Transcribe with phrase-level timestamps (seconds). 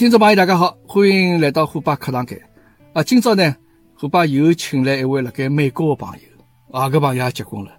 [0.00, 2.40] 听众朋友，大家好，欢迎来到虎爸课堂间。
[2.94, 3.54] 啊，今朝呢，
[3.94, 6.20] 虎爸又请来一位辣盖美国的朋友，
[6.72, 7.70] 啊，搿朋友也结婚了，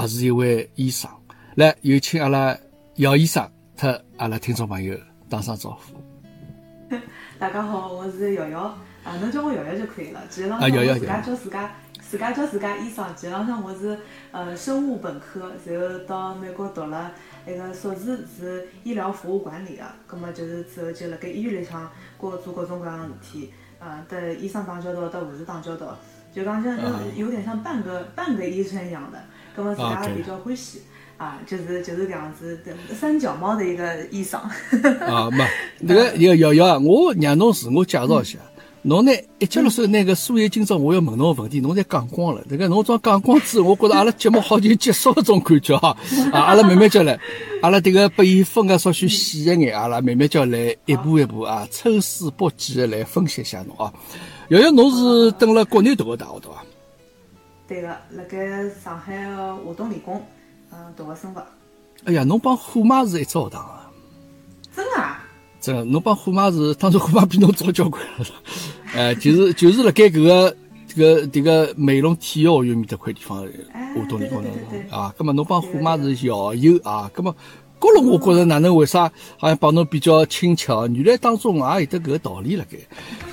[0.00, 1.10] 也是一位医生。
[1.56, 2.56] 来，有请阿拉
[2.94, 3.46] 姚医生
[3.76, 4.96] 特阿拉听众朋友
[5.28, 6.96] 打声招呼。
[7.38, 8.60] 大家好，我是瑶瑶，
[9.04, 10.22] 啊，侬叫我瑶瑶就可以了。
[10.30, 13.04] 其实上啊瑶瑶我自家叫自家，自家叫自家医生。
[13.14, 13.98] 基本上我是
[14.30, 17.12] 呃生物本科，然后到美国读了
[17.46, 25.96] 一个硕士是医疗服务管理的，葛么就是之后就辣盖医院里向过做各种各样的事体，呃，对医生打交道，对护士打交道，
[26.34, 29.18] 就讲像啊有有点像半个半个医生一样的，
[29.54, 30.82] 葛么自家比较欢喜。
[31.18, 34.40] 啊，就是就是这样子的三脚猫的一个医生。
[35.00, 35.44] 啊，没，
[35.80, 38.38] 那个那个瑶瑶啊，我让侬自我介绍一下。
[38.88, 42.42] 侬呢，一接了手那个所有今朝我要问侬个问题，侬侪讲光了。
[42.48, 45.94] 这个侬装讲光之后，我觉着阿拉节目好就结束了种感觉哈。
[46.32, 47.20] 啊，阿拉慢慢叫来，
[47.60, 53.92] 阿拉这个把伊分个稍许细一眼，阿拉慢慢叫来一步一步啊，抽丝剥茧的来分析一下侬啊。
[54.48, 56.64] 瑶瑶，侬是蹲了国内读个大学对伐？
[57.68, 60.24] 对个，辣盖上海个华东理工，
[60.72, 61.36] 嗯，读个生物。
[62.04, 63.90] 哎呀，侬帮虎妈是一只学堂啊。
[64.74, 65.27] 真的啊？
[65.68, 68.24] 真的，侬帮虎妈是，当初虎妈比侬早交关了，
[68.96, 70.56] 呃，就是就是辣盖搿个
[70.86, 74.90] 这个这个美容体育学院面搭块地方，哎华东理工对对对对。
[74.90, 77.34] 啊，葛么侬帮虎妈是校友啊，葛么，
[77.78, 80.86] 搿了我觉着哪能为啥好像帮侬比较亲切啊？
[80.86, 82.78] 原来当中也有得搿个道理辣盖，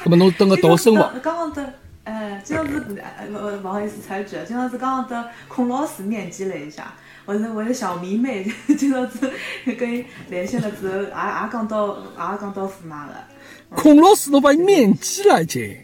[0.03, 1.73] 葛么侬蹲个逃生物，刚刚刚的，
[2.05, 2.73] 哎，今朝是
[3.17, 6.93] 呃不不好意思插一句，今朝是刚刚得孔老师面基了一下，
[7.25, 8.45] 我是我的小迷妹，
[8.77, 13.27] 今朝是跟伊连线了之后，也也讲到也讲到驸马了，
[13.71, 15.75] 孔老师侬把伊面基了已经，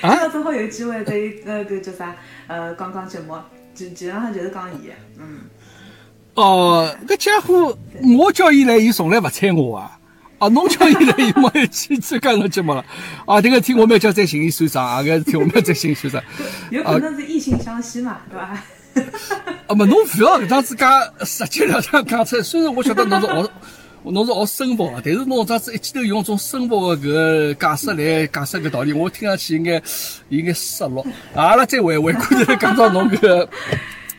[0.00, 2.14] 今朝正好有机会对伊呃搿叫啥
[2.46, 3.36] 呃讲讲节目，
[3.74, 5.40] 基基本上就是讲伊，嗯。
[6.34, 7.76] 哦，搿家伙，
[8.18, 9.95] 我叫伊来，伊从来勿睬我啊！
[10.38, 12.84] 啊，侬叫伊来，伊没有去参加侬节目了。
[13.24, 16.22] 啊，迭个听我们叫再寻伊算账啊，搿听我们再寻伊算账。
[16.70, 19.02] 有可能是异性相吸嘛，对伐？
[19.66, 20.84] 啊，么 侬勿要搿样子介
[21.24, 22.42] 直截了当讲出来。
[22.42, 23.50] 虽然我晓得侬是学，
[24.04, 29.82] 侬是学生物的，但是侬搿样子一记头用种生物的搿个解释来解释搿道理，我听上去应该
[30.28, 31.02] 应该失落。
[31.34, 33.48] 啊阿拉再回回过头来讲到侬搿个。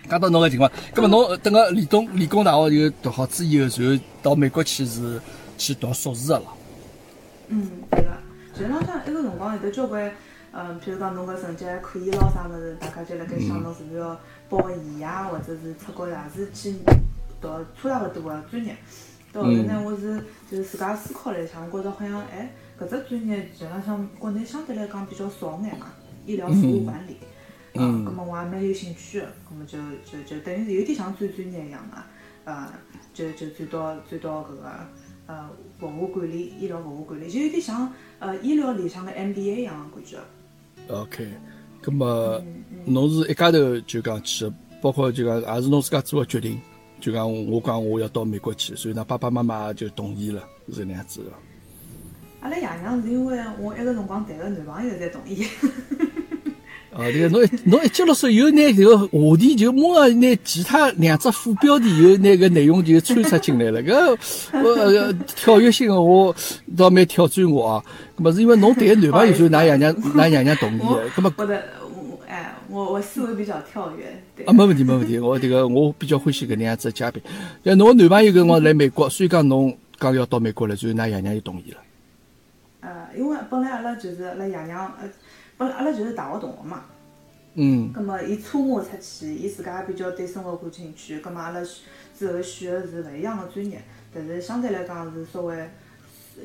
[0.09, 5.19] 讲到侬个情况，葛么侬等个理工理工大学就读好之以后，然后到美国去是
[5.57, 6.45] 去读硕士的了。
[7.47, 8.09] 嗯，对个。
[8.56, 10.12] 实际上像一个辰光有得交关，
[10.51, 14.19] 嗯，譬如讲侬搿成绩还可以咯啥物事，大家就辣盖想侬是勿是要
[14.50, 16.75] 报个研啊，或者是出国呀，是去
[17.40, 17.47] 读
[17.81, 18.75] 差差勿多个专业。
[19.31, 25.94] 到后头呢，我是就是自家思考了一下，我觉着好像哎，搿只专业实际浪向国内相对来讲比较少眼嘛，
[26.25, 27.18] 医疗服务管理。
[27.74, 31.97] 嗯，咁么我也蛮有兴趣个，咁么就就就等于是有点像转专业一样个，
[32.45, 32.74] 呃，
[33.13, 34.72] 就就转到转到搿个
[35.27, 35.49] 呃
[35.79, 40.17] 服务管理、医疗服务管理，就有点像呃医疗里向的 MBA 一样的感觉。
[40.89, 41.27] OK，
[41.81, 42.41] 葛么
[42.85, 46.59] 侬是一家头就讲去的，包括就讲也是侬自家做个决定，
[46.99, 50.43] 就讲我讲我要到美国去，所以呢爸爸妈妈就同意了，
[50.73, 51.31] 是搿能样子的。
[52.39, 55.45] 阿拉爷娘是因为我埃个辰光谈个男朋友才同意。
[56.97, 64.17] 啊，这个侬一侬一接了手，有拿迭个话题就马上拿其他两只副标题有拿个内容就穿插进来了，搿
[64.51, 66.35] 我呃跳跃性的我
[66.75, 67.83] 倒蛮挑战我啊。
[68.15, 71.31] 葛么是因为侬谈个男朋友就是㑚爷娘㑚爷娘同意我的，葛么
[72.27, 74.44] 哎，我我思维比较跳跃，对。
[74.47, 75.19] 啊，没问题，没问题。
[75.19, 77.21] 我这个我比较欢喜搿能样子的嘉宾。
[77.61, 81.77] 那侬男朋友搿辰光来美国，所以讲侬讲要到美国了，所以㑚爷娘就同意了。
[82.81, 85.07] 呃，因为本来阿拉就是阿拉爷娘，呃，
[85.57, 86.83] 本来阿拉就是大学同学嘛。
[87.59, 91.83] 嗯葛末伊出马出去，伊自家也比较对生活感兴趣，葛末阿拉选
[92.18, 93.81] 之后选的是勿一样的专业，
[94.13, 95.68] 但是相对来讲是稍微，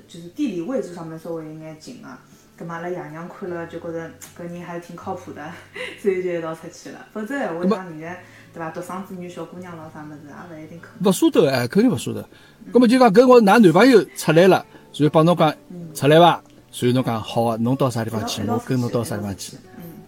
[0.08, 2.18] 就是地理位置上面稍微有眼近啊。
[2.56, 5.52] 葛末阿拉爷娘看了就觉着搿人还是挺靠谱的，
[6.00, 7.06] 所以就一道出去了。
[7.12, 8.22] 否则闲话，像现在
[8.54, 10.88] 对伐，独生子女小姑娘咯啥物事也勿一定可。
[11.04, 12.26] 勿舍得哎，肯定勿舍得。
[12.72, 14.64] 葛么就讲搿辰光㑚男朋友出来了，
[14.94, 15.54] 然后帮侬讲
[15.92, 16.42] 出来伐？
[16.72, 19.52] 所以侬讲好啊，侬到啥地方去，我跟侬到啥地方去，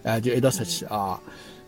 [0.03, 1.21] 哎，就一道出去啊。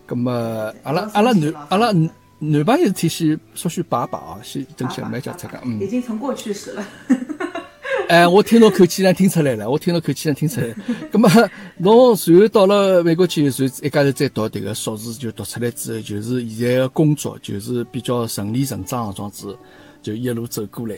[0.07, 5.87] 葛么阿拉阿拉男阿拉男男朋友体系稍许摆摆啊，先等些蛮叫出讲，嗯已。
[5.87, 6.85] 经成过去式了。
[8.09, 10.69] 哎，我听侬口气呢听出来了，我听侬口气呢听出来。
[11.13, 19.59] 咁么，侬随后到了美国去，随一家头再读迭个硕士，就读出来之后，就是现在个工作，就是比较顺理成章个状子，
[20.01, 20.95] 就一路走过来。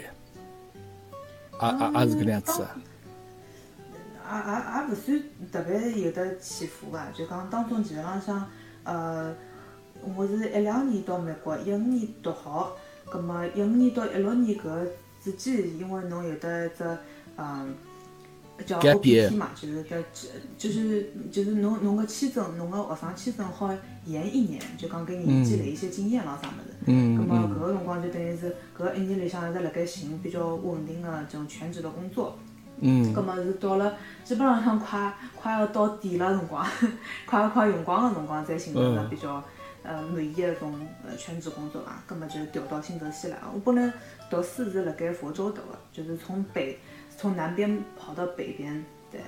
[1.58, 2.76] 啊啊啊，是搿能样子啊。
[4.30, 8.46] 也也也勿算特别有得起伏伐，就讲当中其实浪向，
[8.84, 9.34] 呃，
[10.14, 12.76] 我是一两年到美国，一五年读好，
[13.10, 14.86] 葛末一五年到一六年搿个
[15.22, 16.98] 之间，因为侬有得一只，
[17.36, 17.74] 嗯，
[18.66, 20.04] 叫 Gap OPT 嘛，就是得
[20.58, 26.76] 就是就是侬侬个签证，侬个学生签证好延一年，就讲给你积累一些经验咯啥物事。
[26.86, 32.36] 嗯葛末嗯搿个辰光就等于是搿个一年里向一直辣盖寻比较稳定的这种全职的工作。
[32.80, 33.94] 嗯葛末是到了
[34.24, 36.66] 基本上上快快要到底了辰光，
[37.26, 39.42] 快要快用光个辰光，才寻到了嗯比较
[39.82, 40.72] 呃满意的种
[41.06, 42.02] 呃全职工作伐。
[42.06, 43.36] 葛末就调到新泽西来。
[43.52, 43.92] 我本来
[44.30, 46.78] 读书是辣盖佛州读个，就是从北
[47.16, 49.20] 从南边跑到北边，对。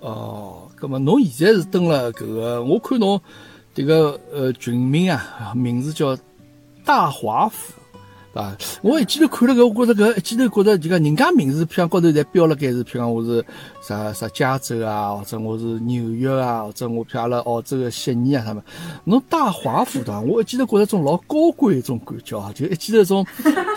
[0.00, 3.20] 哦，葛么侬现在是登了搿个，我看侬
[3.74, 6.16] 迭个呃群名啊，名字叫
[6.84, 7.72] 大华府，
[8.34, 8.56] 对伐？
[8.82, 13.44] 我一记头看了搿，我觉着搿一记头觉着就讲人家名字譬如讲高头侪标了盖是，譬如讲我是
[13.80, 18.60] 啥啥加州啊，或者我是纽约啊，或者我譬如阿拉澳洲个悉尼啊啥么，
[19.04, 20.20] 侬大华府对伐？
[20.20, 23.24] 我一记头觉着种老高贵一种感觉啊，就一记头种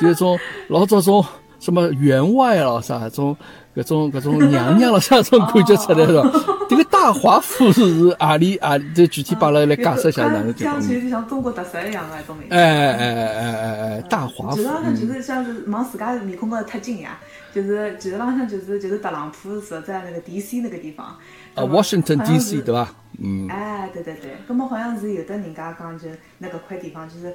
[0.02, 0.38] 就一种
[0.70, 1.24] 老早种
[1.60, 3.36] 什么员外咯啥种。
[3.78, 6.26] 搿种搿种娘娘咯，啥种感觉出来了。
[6.68, 8.84] 这个大华府是阿里阿里？
[8.96, 10.90] 这具体帮阿拉来解释一下哪能情况讲？
[10.90, 12.56] 起来就像中国特色一样个一种名字。
[12.56, 14.68] 哎哎哎哎哎哎，大华府其实。
[14.68, 17.20] 浪向就嗯是像是往自家面孔高头贴金呀，
[17.54, 20.62] 就是其实浪向就是就是特朗普所在那个 D.C.
[20.62, 21.06] 那个地方。
[21.54, 22.62] 啊，Washington D.C.
[22.62, 22.90] 对伐？
[23.22, 26.08] 嗯，哎，对对对，葛么好像是有的人家讲，就
[26.40, 27.32] 那个块地方就是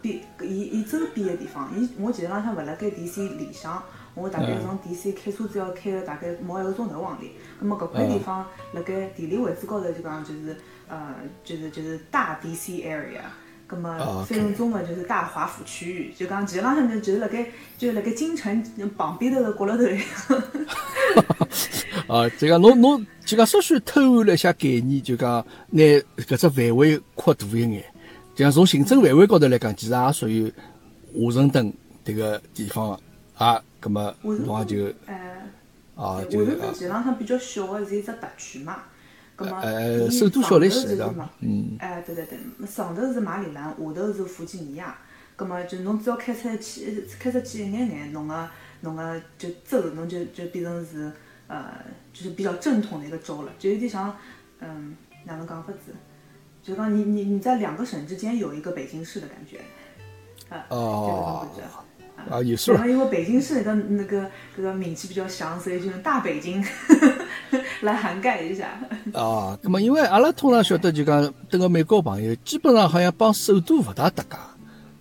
[0.00, 3.28] 比伊伊周边个地方，伊我其实浪向勿辣盖 D.C.
[3.30, 3.82] 里向，
[4.14, 5.12] 我大概嗯从 D.C.
[5.12, 7.32] 开车子要开个大概毛一个钟头往里。
[7.58, 10.56] 葛么搿块地方辣盖地理位置高头就讲就是
[10.88, 11.14] 呃
[11.44, 12.84] 就是就是大 D.C.
[12.84, 13.22] area。
[13.66, 17.46] 葛么啊翻成中文就是大华府区域，就讲其实浪向就就是辣盖
[17.76, 18.64] 就辣盖京城
[18.96, 20.06] 旁边头个角落头一样。
[22.06, 25.82] 啊，这个侬侬就讲稍许偷换了一下概念，就讲拿
[26.16, 27.84] 搿只范围扩大一眼，
[28.38, 30.48] 就讲从行政范围高头来讲，其实也属于
[31.12, 31.72] 华盛顿
[32.04, 33.00] 迭个地方个
[33.44, 35.44] 啊，葛么华盛侬也就哎。
[35.96, 38.84] 啊华就啊盛顿其实浪向比较小个是一只特区嘛，
[39.38, 41.76] 呃首都小来上头些嗯。
[41.80, 44.96] 哎对对对，上头是马里兰，下头是弗吉尼亚，
[45.34, 48.48] 葛么就侬只要开出去，开出去一眼眼，侬个
[48.82, 51.10] 侬个就州，侬就就变成是
[51.48, 51.74] 呃，
[52.12, 54.16] 就是比较正统的一个州了，就有点像
[54.60, 54.94] 嗯
[55.24, 55.92] 哪能讲法子，
[56.68, 59.58] 就讲你你你在两个省之间有一个北京市的感觉，
[60.54, 61.78] 啊，哦这种感觉。
[62.28, 62.90] 啊，有数了然后。
[62.92, 66.62] 因为北京市的那个这个名气比较响，所以就用大北京
[67.80, 68.78] 来涵盖一下。
[69.14, 74.28] 啊，那么因为阿拉通常晓得就讲，等个美国朋友基本上好像帮首都勿大搭界，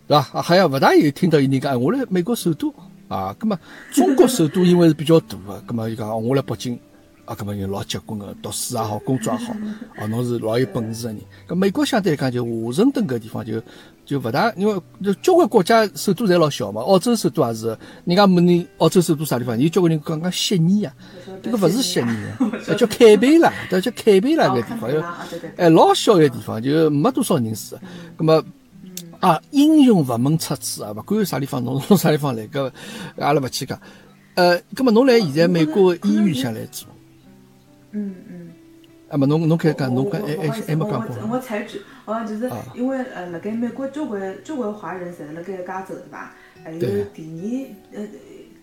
[0.08, 0.18] 对伐？
[0.18, 2.74] 啊好像勿大有听到有人讲，哎我来美国首都
[3.10, 3.60] 啊，那么
[3.92, 6.80] 中国首都因为是比较大个，咁么就讲哦我来北京
[7.28, 9.54] 啊，搿么就老结棍个，读书也好，工作也好，
[9.98, 11.22] 啊，侬是老有本事个人。
[11.46, 13.62] 搿美国相对来讲就华盛顿搿地方就
[14.06, 20.94] 就勿大，因为就交关国家首都侪老小嘛，澳洲首都也是，人家问你澳洲首都啥地方，有交关人讲讲悉尼啊，
[21.44, 24.90] 迭个勿是悉尼啊，呃 叫凯培拉，叫叫凯培拉搿地方，
[25.58, 27.82] 哎老小个地方，就没多少人住的。
[28.18, 28.42] 咁么
[29.20, 32.72] 啊，英雄勿问出处啊，勿管啥地方，侬 从啥地方来，搿
[33.18, 33.78] 阿拉勿去讲。
[34.36, 36.88] 呃，咁么侬来现在美国医院里向来做，
[37.92, 38.52] 嗯嗯。
[39.10, 46.34] 啊么侬侬开始讲，侬讲还还还没讲过我我采取，好像就是啊因为呃，辣盖美国交关交关华人侪是辣盖加州对伐？
[46.62, 47.24] 还有对第
[47.94, 48.08] 二呃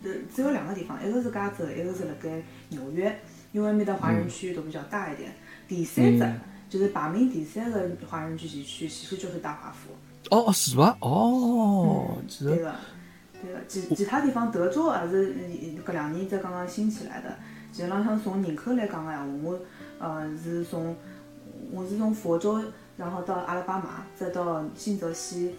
[0.02, 3.19] 呃只有两个地方，一个是加州，一个是辣盖纽约，
[3.52, 5.33] 因为埃面的华人区域都比较大一点。
[5.66, 9.95] 第三只嗯就是排名第三个华人聚集区，其实就是大华府。
[10.28, 10.95] 哦，是伐？
[11.00, 12.75] 哦，其实对个，
[13.40, 17.35] 对个，其其他地方德州也是呃搿两年才刚刚兴起来的。
[17.75, 19.59] 其实浪向从人口来讲个闲话，我
[19.99, 20.95] 呃是从
[21.73, 22.62] 我是从佛州，
[22.97, 25.57] 然后到阿拉巴马，再到新泽西，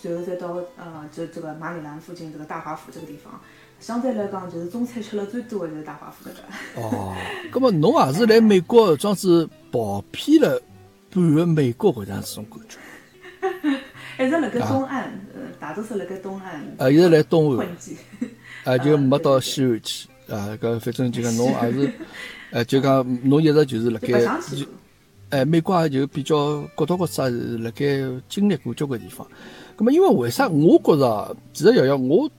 [0.00, 3.40] 随后再到呃这这个马里兰附近这个大华府这个地方。
[3.80, 6.80] 相对来讲，就是中餐吃了最多的就是大华府搿搭。
[6.80, 7.16] 哦，
[7.50, 10.60] 葛么侬也是来美国装是跑遍了
[11.10, 12.78] 半个美国搿样子种感觉，
[14.24, 15.02] 一直辣盖东岸，
[15.34, 17.76] 呃，大多数辣盖东岸啊，一直来东岸混。
[17.78, 17.96] 迹。
[18.64, 21.92] 啊，就没到西岸去啊，搿反正就讲侬也是，
[22.50, 24.24] 呃，就讲侬一直就是辣盖。
[25.30, 27.84] 哎，美国也就比较各到各处也是辣盖
[28.28, 29.26] 经历过交关地方。
[29.76, 32.30] 咁么，因为为啥我觉着啊，其实瑶瑶我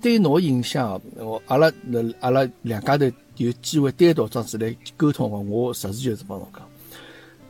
[0.00, 6.62] 对侬个影响，我阿拉那阿拉两家头有机会单独这样子来沟通个，我实事求是帮侬讲，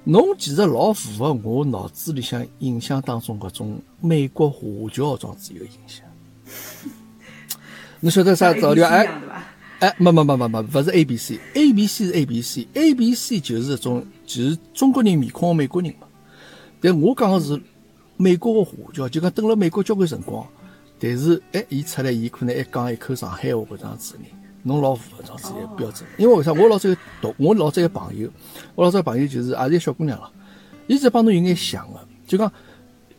[0.05, 6.07] 侬其实老符合我脑子里向印象当中搿种美国华侨这样子一个印象。
[8.03, 8.91] 侬晓得啥道理啊？
[8.91, 9.09] 哎？
[9.79, 16.09] 哎，没没没没没，勿是 A B C，A B C 是 A B C，A B C 就是一种就是中国人面孔的美国人嘛。
[16.81, 17.61] 但我讲个是
[18.17, 20.45] 美国个华侨，就讲蹲了美国交关辰光，
[20.99, 24.25] 但是哎，伊出来伊可能还讲一口上海话搿样子人，
[24.65, 26.09] 侬老符合这样子一个标准。
[26.17, 26.53] 因为为啥？
[26.53, 28.29] 我老早有同我老早有朋友，
[28.75, 30.29] 我老早朋友就是也是小姑娘了，
[30.89, 32.53] 伊是帮侬有眼像个，就讲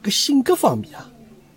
[0.04, 1.10] 搿性格方面啊，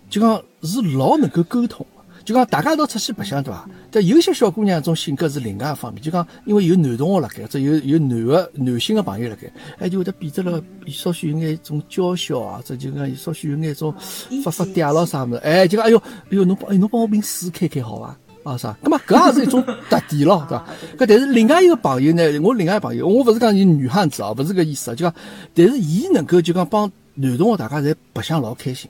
[0.09, 1.96] 就讲是老能够沟通的。
[2.27, 3.65] 就讲大家一道出去白相对伐？
[3.89, 13.95] 但有些小姑娘种性格是另外一方面，就讲因为有男同学辣盖，或者有有男个男性个朋友辣盖，哎就会得变得了稍许有眼种娇小啊，这就讲稍许有眼种
[14.43, 18.17] 发发嗲咯啥物事，哎就讲哎哟哎哟侬帮哎侬帮我瓶水开开好伐？
[18.43, 18.77] 啊啥？
[18.83, 20.65] 咁么搿也是一种 特点咯，对伐？
[20.97, 25.15] 搿但是另外一个朋友呢，我另外一个朋友，我勿是讲伊女汉子啊，勿是搿意思啊，就讲，
[25.53, 28.89] 但是伊能够就讲帮男同学大家侪白相老开心，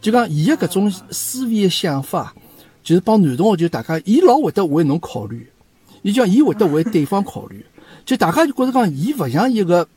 [0.00, 2.34] 就讲伊个搿种思维个想法，
[2.84, 5.48] 就是帮男同学就大家，伊老会得为侬考虑，
[6.02, 7.64] 伊讲伊会得为对方考虑，
[8.04, 9.88] 就大家就觉着讲伊勿像一个，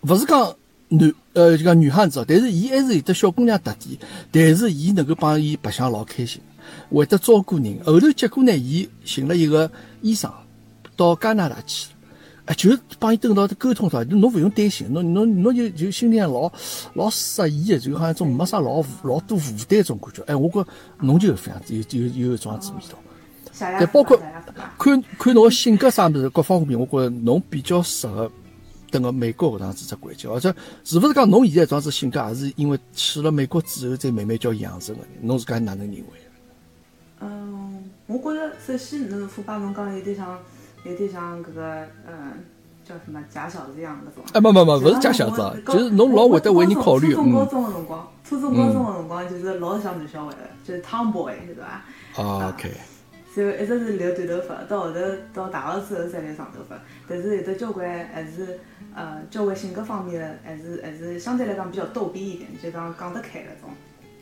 [0.00, 0.56] 勿是讲
[0.88, 3.98] 男呃就讲女汉子，但是伊还是有得小姑娘特点，
[4.32, 6.40] 但是伊能够帮伊白相老开心，
[6.90, 7.78] 会得照顾人。
[7.84, 10.32] 后头结果呢，伊寻了一个医生，
[10.96, 11.88] 到加拿大去。
[12.46, 16.50] 哎，就帮伊蹲到沟通到，侬勿用担心，侬侬侬就就心里向老
[16.94, 20.22] 老适意的，就好像种没啥老负老多负担种感觉。
[20.24, 20.64] 哎，我觉
[21.00, 22.96] 侬就有这样子，有有有一种样子味道。
[23.52, 24.16] 小鸭子但包括
[24.78, 28.30] 看看侬个性格啥物事各方面，我觉着侬比较适合
[28.90, 35.00] 等个美国搿样子只环境，而且是勿是讲侬现在这样子性格，也是因为去了美国之后再慢慢叫养成个？
[35.20, 36.04] 侬自家哪能认为？
[37.20, 40.38] 嗯，我觉着首先侬副帮侬讲有点像，
[40.86, 42.32] 有点像搿个嗯
[42.84, 44.24] 叫什么假小子一样搿种。
[44.32, 47.48] 哎，没没没，勿是假小子啊，就是侬老会得为人考虑，初中、高嗯。
[47.48, 52.22] 中个辰光，初中、高中个辰光就是老像男小孩的，就是 tomboy，对伐？
[52.22, 52.70] 啊，OK，
[53.34, 55.00] 然后一直是留短头发，到后头
[55.34, 56.76] 到大学之后才来长头发，
[57.08, 58.58] 但是有的交关还是
[58.94, 63.74] 呃交关性格方面的，还是还是相对来讲比较逗逼一点，就讲讲得开那种。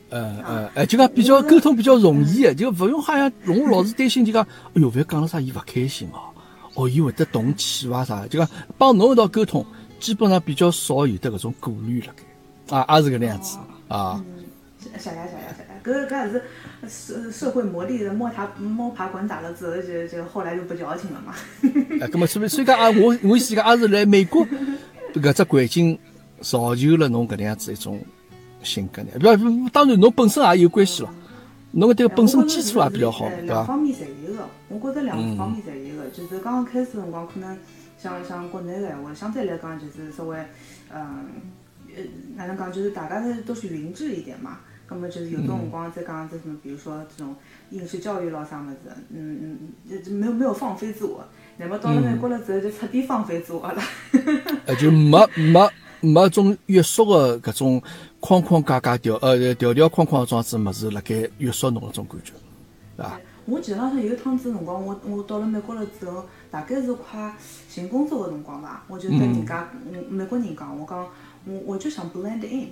[0.09, 6.34] 嗯嗯，哎，就讲比较沟通比较容易的，就勿用好像我老是担心，就讲，哎哟，万一讲了啥伊勿开心哦，
[6.75, 9.65] 哦，伊会得动气伐啥，就讲帮侬一道沟通，
[9.99, 12.13] 基本上比较少有得搿种顾虑辣
[12.67, 14.23] 盖，啊，也是搿能样子啊。
[14.99, 16.43] 小呀小呀小呀，搿搿也是
[16.87, 21.33] 社社会磨砺的摸爬摸爬滚打了之后，就就后来就不矫情了嘛。
[22.01, 24.45] 哎， 搿么所以所以讲啊，我我意思讲，也是来美国
[25.15, 25.97] 搿只环境
[26.41, 27.99] 造就了侬搿能样子一种
[28.63, 29.09] 性格呢。
[29.19, 31.09] 不，当然侬本身也有关系了，
[31.77, 33.53] 侬搿迭个本身基础也比较好，对伐？
[33.53, 37.57] 两方面侪有个，我觉着两方面侪有个，就是刚刚开始辰光可能
[37.97, 40.37] 像像国内个闲话，相对来讲就是稍微
[40.93, 41.25] 嗯
[41.93, 42.01] 呃
[42.35, 44.59] 哪能讲，就是大家都都是匀质一点嘛。
[44.87, 47.35] 那么就是有种辰光再讲这什么，比如说这种
[47.71, 49.57] 应试教育咯啥么子，嗯嗯，
[49.89, 51.25] 就就没有没有放飞自我。
[51.57, 53.81] 那么到了美国了之后，就彻底放飞自我了。
[54.67, 55.67] 呃，就没没
[56.01, 57.81] 没种约束个搿种
[58.25, 62.33] 框框架架条呃条条框框这样子物事辣盖约束侬搿种感觉，
[62.97, 63.19] 对伐？
[63.45, 67.31] 我记得浪向有一趟子辰光，我我到了美国了之后，大概是快
[67.69, 71.07] 寻工作个辰光吧，我就跟人家嗯美国人讲，我讲
[71.45, 72.69] 我我就想 blend in，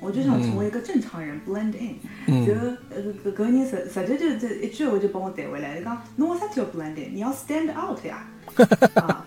[0.00, 1.94] 我就想成为一个正常人、blend in。
[2.26, 7.14] 然后呃搿搿个人实实际就这一句话就帮我带回来，伊讲侬为啥体要 blend in？
[7.14, 8.28] 你要 stand out 呀！
[8.94, 9.24] 啊，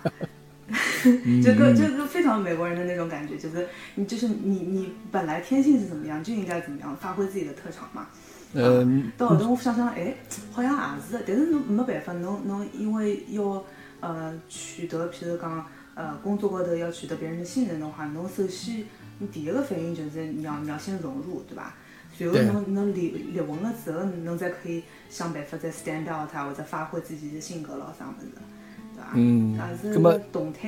[1.44, 8.08] 这 个就个非常美国人的那种感觉，就是你就是你你本来天性是怎么样，就应该怎么样，发挥自己的特长嘛。
[8.54, 10.16] 嗯，到后头我想想，哎，
[10.52, 13.64] 好像也是的，但是侬没办法，侬侬因为要
[14.00, 18.84] 呃取得，譬如讲呃工作高头要取得别人的信任的话，侬首先
[19.20, 21.76] 你第一个反应就是你要你要先融入，对吧？
[22.18, 28.26] 然后对侬侬立立稳了之后，侬再可以想办法再 stand out 啊，或者发挥自己的性格咯啥么子？
[29.14, 30.20] 嗯也是葛么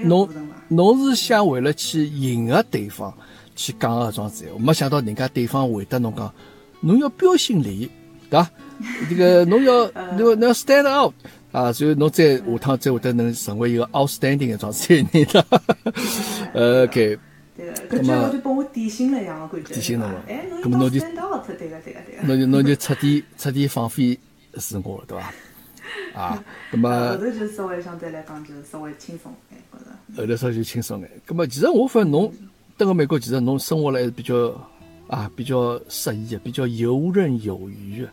[0.03, 0.29] 侬。
[0.69, 3.13] 侬是想为了去迎合对方
[3.55, 6.33] 去讲搿桩事体，没想到人家对方回答侬讲，
[6.81, 7.89] 侬要标新立异，
[8.29, 8.49] 对伐？
[9.09, 9.85] 这个侬要
[10.17, 11.13] 侬要侬要 stand out
[11.51, 15.61] 啊，所以侬再下趟再会得能成为一个 outstanding 的桩事体，对伐？
[16.53, 17.17] 呃，OK。
[17.57, 19.73] 对个，搿句话就帮我点醒了一样的感觉。
[19.73, 22.27] 点醒了嘛对吧哎，侬就 stand out，对个对个对个。
[22.27, 24.17] 侬就侬就 彻底彻底放飞
[24.53, 25.33] 自我了，对伐？
[26.13, 30.21] 啊，那后头就稍微相对来讲就稍微轻松哎，觉着。
[30.21, 31.09] 后头稍就轻松眼。
[31.27, 32.31] 那么其实我发现侬
[32.77, 34.53] 登个美国，其实侬生活了还是比较
[35.07, 38.09] 啊比较适宜的，比较游刃有余的，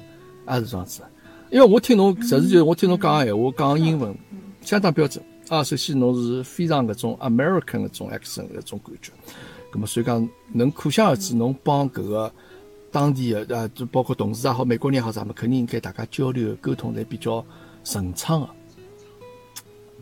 [0.49, 1.03] 也是这样子。
[1.51, 4.15] 因为我听侬，实事求是，我听侬讲个闲话，讲英文
[4.63, 5.25] 相当标准。
[5.49, 9.13] 啊，首先侬是非常搿种 American 搿种 accent 搿种感觉，
[9.73, 12.33] 咁么所以讲能可想而知，侬帮搿个
[12.91, 17.45] 当地的啊，就包括同事也好，美国人也好，啥么肯定应该大家交流沟通侪比较
[17.87, 18.49] 顺畅个，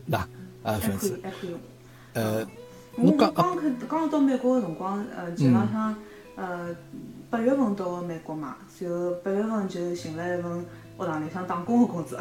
[0.07, 0.27] 那啊，
[0.63, 1.55] 还反正可以还可以。
[2.13, 2.47] 呃，
[2.97, 5.95] 我刚刚开刚到美国个辰光，呃，基本上
[6.35, 6.75] 呃
[7.29, 10.65] 八月份到个美国嘛，然后八月份就寻了一份
[10.97, 12.19] 学堂里向打工个工作，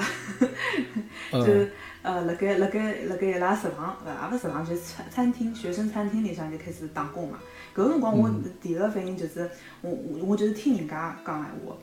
[1.32, 1.66] 就
[2.02, 7.38] 呃辣盖辣盖辣盖伊拉食堂，呃也勿是食堂，就是餐餐厅学生餐厅里向就开始打工嘛。
[7.74, 8.30] 搿个辰光我
[8.60, 11.74] 第一个反应就是，我我我就是听人家讲闲话，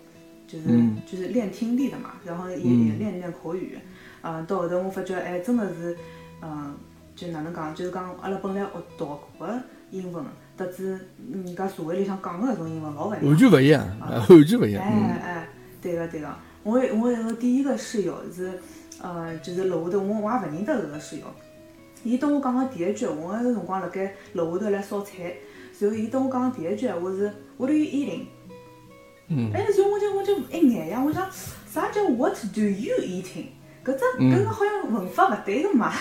[0.51, 0.67] 就是、
[1.05, 3.77] 就是练听力的嘛，然后也也练练口语。
[4.22, 5.98] 嗯，到后头我发觉，哎，真的是，
[6.41, 6.75] 嗯，
[7.15, 10.24] 就哪能讲，就是讲阿拉本来学读个英文，
[10.58, 11.00] 特子
[11.31, 13.25] 人家社会里向讲个搿种英文老勿一样。
[13.25, 14.84] 完全勿一样，啊完全勿一样。
[14.86, 15.50] 嗯哎哎，
[15.81, 16.27] 对个对个，
[16.63, 18.51] 我我有个第一个室友是，
[19.01, 21.25] 呃，就是楼下头我我也勿认得搿个室友，
[22.03, 25.34] 伊跟我讲个第一句，我那个辰光辣盖楼下头来烧菜，
[25.79, 28.25] 然后伊跟我讲个第一句闲话是 What are you eating？
[29.32, 31.26] 嗯哎，然后我就我就一眼呀，我想
[31.72, 33.46] 啥叫 What do you eating？
[33.84, 35.92] 搿只搿个好像文法勿对个嘛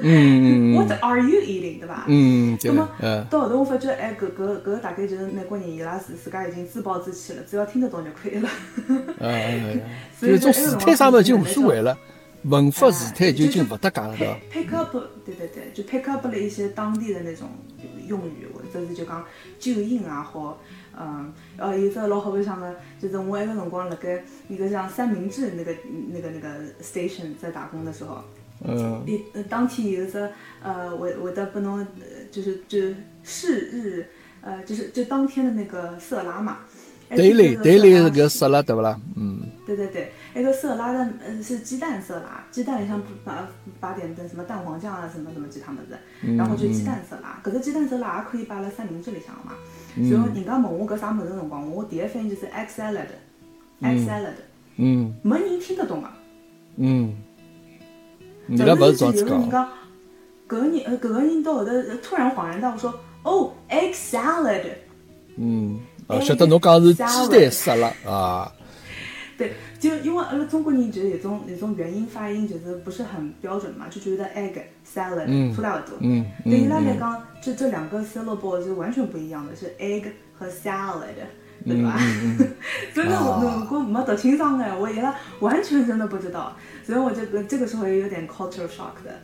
[0.00, 1.78] 嗯嗯，What are you eating？
[1.78, 2.04] 对伐？
[2.08, 8.48] 嗯，对个那么，呃，到后头我发觉，哎，搿搿搿大概就是美国人伊拉自自家已经自暴自弃了，只要听得懂就可以了。
[9.18, 9.80] 嗯，
[10.18, 11.96] 所以就种时态啥么就无所谓了。
[12.44, 14.96] 文法时态就已经勿搭界了，对伐？pick up，
[15.26, 17.48] 对对对，就 pick up 了一些当地的那种
[18.08, 19.22] 用语，或者是就讲
[19.58, 20.58] 救应啊，或
[21.00, 25.74] 嗯，呃，有只老好白相的，就是我那个辰光辣盖一个像三明治那个
[26.12, 26.48] 那个那个
[26.82, 28.22] station 在打工的时候，
[28.64, 30.30] 嗯一呃当天有只
[30.62, 32.78] 呃，会会得拨侬呃就是就
[33.24, 34.06] 是日
[34.42, 36.58] 呃就是就当天的那个色拉嘛。
[37.08, 39.00] 哎对嘞，这个对嘞，色拉是个色拉，对勿啦？
[39.16, 43.48] 嗯对对对，那个色拉的呃是鸡蛋色拉，鸡蛋里向把
[43.80, 45.98] 把点的什么蛋黄酱啊什么什么其他么子，
[46.36, 49.54] 然后就鸡蛋色拉，搿个鸡蛋色拉也可以摆辣三明治里向的嘛。
[49.96, 54.34] 然后人家问我搿啥物事的辰光，我第一反应就是 egg salad，egg salad，
[54.76, 55.14] 嗯。
[55.22, 56.16] 没人听得懂啊。
[56.76, 57.16] 嗯，
[58.48, 59.40] 伊拉勿是这样子讲，有个？
[59.40, 59.68] 人家，
[60.48, 64.62] 搿个人呃搿个人到后头呃突然恍然大悟说，哦，egg salad。
[65.36, 68.52] 嗯，啊，晓得侬讲是鸡蛋沙拉啊，
[69.38, 75.82] 对，就因为阿拉中国人就是有种有种元音发音就是不是很标准嘛，就觉得 egg salad 嗯出来。
[76.00, 80.04] 嗯对伊拉嗯来讲，这这两个 syllable 是完全不一样的，是 egg
[80.38, 81.00] 和 salad，
[81.64, 81.96] 对吧？
[81.98, 82.36] 嗯
[82.92, 89.18] 所以说我啊如果没读清爽的，我伊拉完全真的不知道，所以我就这个时候也有点 culture shock 的。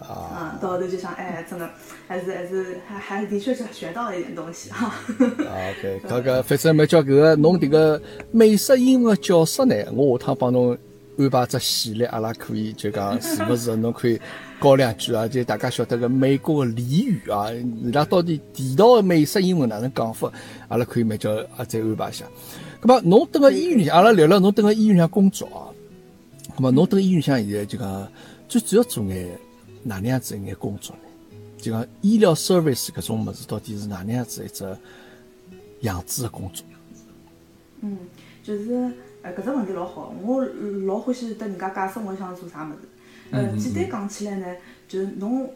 [0.00, 1.68] 啊嗯，到后头就想，哎，真的
[2.08, 4.86] 还是还是还还的确是学到了一点东西哈。
[4.86, 10.76] 啊，OK，搿个反正没叫搿个侬迭个美式英文教室呢，我下趟帮侬
[11.18, 14.18] 安排只系列，阿拉可以就讲是勿是侬可以
[14.60, 20.32] 教两句啊，就大家晓得个美国个俚语啊，伊拉到底地道个美式英文哪能讲法，
[20.68, 22.24] 阿拉可以蛮叫啊再安排一下。
[22.80, 25.68] 咁么侬蹲个医院里，阿拉聊聊侬蹲个医院里向工作啊。
[26.56, 28.08] 咁么侬蹲医院里向现在就讲
[28.48, 29.28] 最主要做眼
[29.82, 31.02] 哪能样子一眼工作呢？
[31.58, 34.76] 就讲医疗 service 搿种物事到底是哪能样子一只
[35.80, 36.64] 样子的工作？
[37.82, 37.98] 嗯，
[38.42, 38.72] 就是
[39.22, 40.44] 呃，搿只问题老好，我
[40.86, 42.78] 老欢喜得人家解释我想做啥物事。
[43.30, 44.56] 呃，简单讲起来呢，
[44.88, 45.46] 就是侬，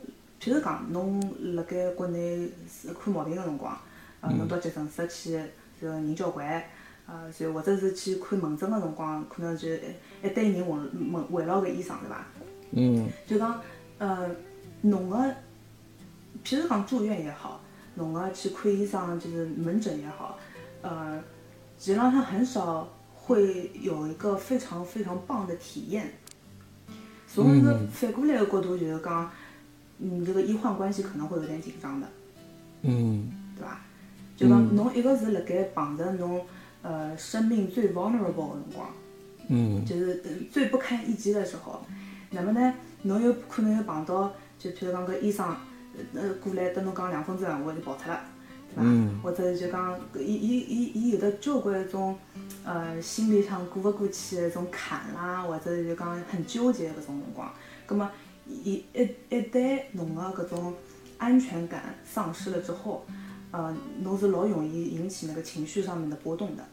[0.41, 1.21] 譬如讲，侬
[1.55, 3.77] 辣盖国内是看毛病个辰光，
[4.21, 5.41] 呃，侬到急诊室去，
[5.81, 6.63] 就人交关，
[7.07, 9.81] 呃，就或者是去看门诊个辰光，可能就一
[10.23, 10.79] 一堆人围
[11.13, 12.27] 围围绕个医生，对伐？
[12.77, 13.61] 嗯就讲，
[13.99, 14.31] 呃，
[14.83, 15.17] 侬个，
[16.45, 17.61] 譬如讲住院也好，
[17.95, 20.39] 侬个去看医生就是门诊也好，
[20.83, 21.19] 呃，
[21.79, 26.13] 实际上他很少会有一个非常非常棒的体验。
[27.27, 29.31] 所以个反过来的角度就是讲，
[29.99, 32.07] 嗯，这个医患关系可能会有点紧张的，
[32.83, 33.31] 嗯。
[33.57, 33.81] 对吧？
[34.37, 36.45] 就讲侬一个是辣盖碰着侬
[36.83, 38.89] 呃生命最 vulnerable 的辰光，
[39.49, 39.85] 嗯。
[39.87, 41.81] 就是呃最不堪一击的时候，
[42.31, 42.75] 那么呢，
[43.05, 45.47] 侬有可能有碰到，就譬如讲搿医生，
[46.15, 48.21] 呃呃过来跟侬讲两分钟闲话就跑脱了，
[48.75, 48.83] 对伐？
[48.83, 52.17] 嗯或者就讲搿伊伊伊伊有的交关种，
[52.65, 57.53] 呃心里向过勿过去的种坎啦，或者就讲很纠结的搿种辰光，
[57.87, 58.09] 葛末
[58.49, 60.75] 一一一旦侬个搿种
[61.19, 63.05] 安全感丧失了之后，
[63.51, 66.65] 呃，侬是老容易引起那个情绪上面的波动的。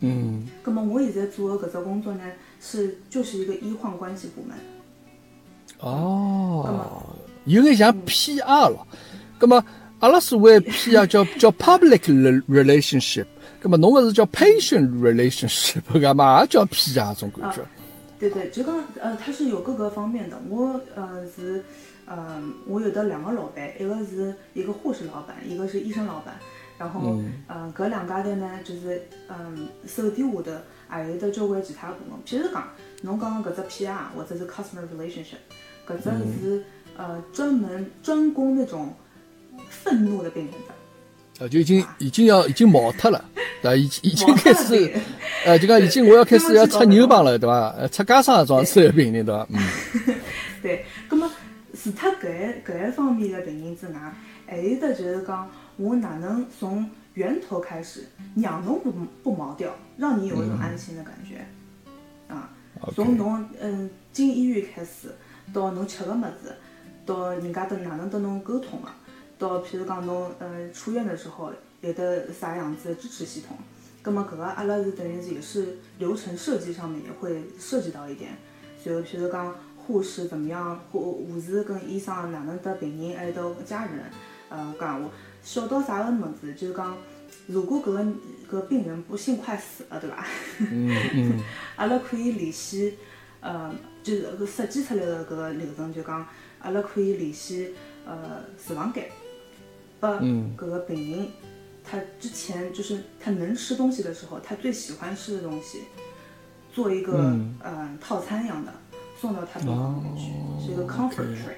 [0.00, 2.24] 嗯那么我现在做的搿只工作呢，
[2.60, 4.56] 是就是一个医患关系部门。
[5.80, 7.02] 哦，
[7.44, 8.86] 有眼像 PR 了。
[9.38, 9.64] 那么
[10.00, 13.26] 阿拉所谓 PR 叫 叫 public re- relationship，
[13.62, 17.62] 那么侬个是叫 patient relationship， 干嘛也叫 PR 种感觉。
[18.18, 20.38] 对对，就讲呃，它是有各个方面的。
[20.50, 21.64] 我呃是
[22.06, 26.34] 呃，我有的两个老板，一个是一个护士老板，一个是医生老板。
[26.76, 30.52] 然后呃，搿两家头呢，就是嗯，手底下头
[30.88, 32.18] 还有得交关其他部门。
[32.26, 32.68] 譬如讲，
[33.02, 35.40] 侬讲个搿只 PR 或者是 customer relationship，
[35.86, 36.64] 搿只是
[36.96, 38.94] 呃专门专攻那种
[39.68, 40.74] 愤怒的病人的。
[41.40, 43.24] 呃，就已经已经要已经毛脱了，
[43.62, 43.74] 对伐？
[43.76, 44.92] 已已经开始
[45.46, 47.76] 呃，就讲已经我要开始要出牛帮了，对吧伐？
[47.78, 49.46] 呃，出家商装是病人，对伐？
[49.48, 49.58] 嗯，
[50.60, 51.30] 对，葛么
[51.72, 54.14] 除脱搿一搿一方面的病人之外，
[54.46, 58.04] 还有的就是讲，我哪能从源头开始，
[58.36, 61.46] 让侬不不毛掉，让你有一种安心的感觉，
[62.28, 62.50] 啊，
[62.94, 65.08] 从侬嗯进医院开始，
[65.52, 66.54] 到侬吃个物事，
[67.04, 68.94] 到人家跟哪能跟侬沟通啊，
[69.38, 73.56] 到譬如讲侬呃出院的时候有的啥样子的支持系统，
[74.02, 78.36] 葛么搿个阿拉是等于是也是流程设计上面也会涉及到一点，
[78.82, 84.04] 所以譬如讲护士怎么样，护护士跟医生哪能搭病人还有到家人，
[84.50, 85.08] 呃讲话
[85.42, 86.96] 小到啥个物事，就是讲
[87.46, 88.04] 如果搿个
[88.62, 90.24] 搿病人不幸快死了，对伐？
[90.60, 91.40] 嗯嗯。
[91.76, 92.98] 阿拉可以联系，
[93.40, 96.26] 呃，就是搿设计出来的搿个流程，就讲
[96.60, 97.74] 阿拉可以联系
[98.06, 99.08] 呃厨房间，
[99.98, 101.28] 把嗯搿个病人
[101.82, 105.82] 他之前就是他能吃东西的时候，他最喜欢吃的东西，
[106.72, 108.72] 做一个、嗯呃套餐一样的
[109.20, 111.56] 送到他病房里面去，哦是一个 comfort tray。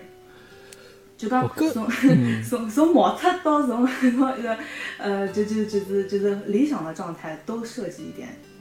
[1.16, 4.59] 就讲从嗯 从从毛特到从从一个
[4.99, 8.51] 呃，就就就是就是理想的状态都设计一点，对。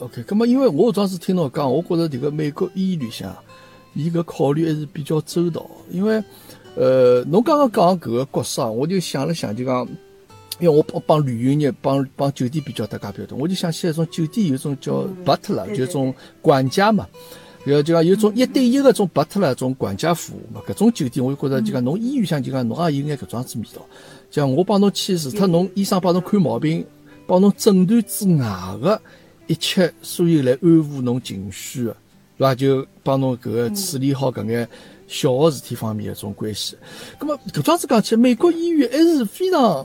[0.00, 0.22] ，OK。
[0.22, 3.32] 咁么，因为我当时听侬讲，我觉着迭个美国医院里向，
[3.94, 6.22] 伊搿考虑还是比较周到，因为
[6.74, 9.86] 呃，侬刚刚讲搿个角色啊，我就想了想，就讲。
[10.58, 17.08] 因为我帮帮旅游业、帮帮酒店比较搭界比较多，我就想起来，种酒店有种叫嗯 butler，、就种管家嘛。
[17.64, 23.80] 要就讲有种一对一个种 butler 种管家服务嘛，搿种酒店我就觉着就讲侬医院向就讲侬也有眼搿种样子味道。
[24.30, 26.84] 就像我帮侬去，除脱侬医生帮侬看毛病、
[27.26, 29.00] 帮侬诊断之外个
[29.50, 31.96] 一切所有来安抚侬情绪个，
[32.38, 32.54] 对伐？
[32.54, 34.68] 就帮侬搿个处理好搿眼
[35.08, 36.76] 小个事体方面的种关系。
[37.18, 39.84] 葛么搿桩子讲起来，美国医院还是非常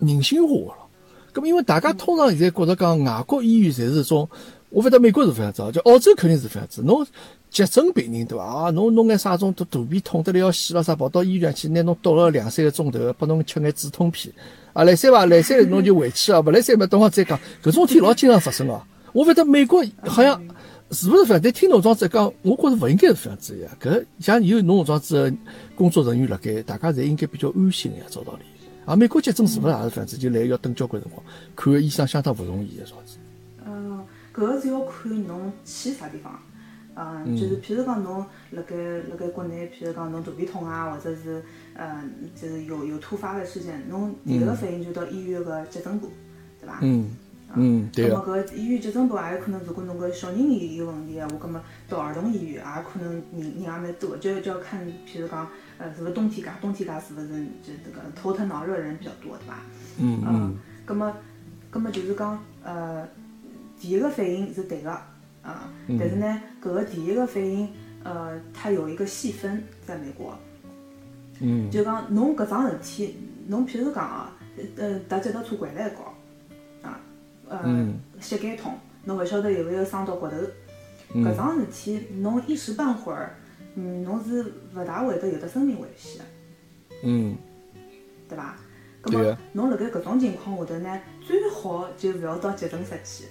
[0.00, 0.88] 人性化个咯。
[1.32, 4.28] 咁么因为大家通常现在觉着讲外国医院侪是种，
[4.70, 6.82] 我勿晓得美国是搿样子，就澳洲肯定是搿样子。
[6.82, 7.06] 侬
[7.50, 8.44] 急诊病人对伐？
[8.44, 14.34] 啊，侬弄眼啥种肚肚皮痛得了要死了啥，跑到医院去拿侬堵了两三个钟头，拨侬吃眼止痛片。
[14.72, 15.24] 啊，来三伐？
[15.26, 17.38] 来三侬就回去啊，勿来三嘛，等会再讲。
[17.62, 18.82] 搿种事体老经常发生哦。
[19.14, 20.38] 我勿晓得美国好像
[20.90, 21.40] 是勿是搿样？
[21.40, 23.70] 但听侬这样子讲，我觉着勿应该是搿样子呀。
[23.80, 25.36] 搿像有侬这样子的
[25.76, 28.40] 工作人员辣盖，大家侪应该比较安心呀，照道理。
[28.84, 30.18] 啊，美国急诊是勿是也是搿样子？
[30.18, 31.24] 就来要等交关辰光，
[31.54, 33.16] 看个医生相当勿容易个，这样子。
[33.64, 36.36] 嗯，搿个是要看侬去啥地方。
[36.96, 38.76] 嗯，就是譬如讲侬辣盖
[39.08, 41.42] 辣盖国内，譬如讲侬肚皮痛啊，或者是
[41.76, 46.08] 嗯，就是有有突发的事件，侬第一个反应就到医院个急诊部，
[46.60, 46.78] 对伐？
[46.82, 47.10] 嗯
[47.56, 59.56] 嗯，对那个，么搿医院急诊部也有可能，如果侬搿小人有问题啊，我搿么到儿童医院也可能人人也蛮多，就就要看，譬如讲，呃，是勿是冬天介，冬天介是勿是就这个头疼脑热人比较多，对伐？
[59.98, 60.26] 嗯嗯。
[60.26, 61.12] 嗯，葛么，
[61.70, 63.06] 葛么就是讲，呃，
[63.80, 64.90] 第一个反应是对个，
[65.42, 65.96] 啊、嗯。
[65.98, 67.68] 但是呢，搿个第一个反应，
[68.02, 70.34] 呃，它有一个细分，在美国，
[71.40, 71.70] 嗯。
[71.70, 74.32] 就讲侬搿桩事体，侬譬如讲啊，
[74.76, 76.13] 呃，踏脚踏车拐来一跤，啊，
[77.58, 80.36] 呃，嗯膝盖痛，侬勿晓得有没有伤到骨头，
[81.12, 83.36] 嗯搿桩事体侬一时半会儿，
[83.74, 84.42] 嗯，侬是
[84.74, 86.24] 勿大会得有得生命危险的。
[87.02, 87.36] 嗯
[88.28, 88.56] 对伐？
[89.02, 93.24] 咁么侬辣盖搿种情况下头呢，最好就勿要到急诊室去，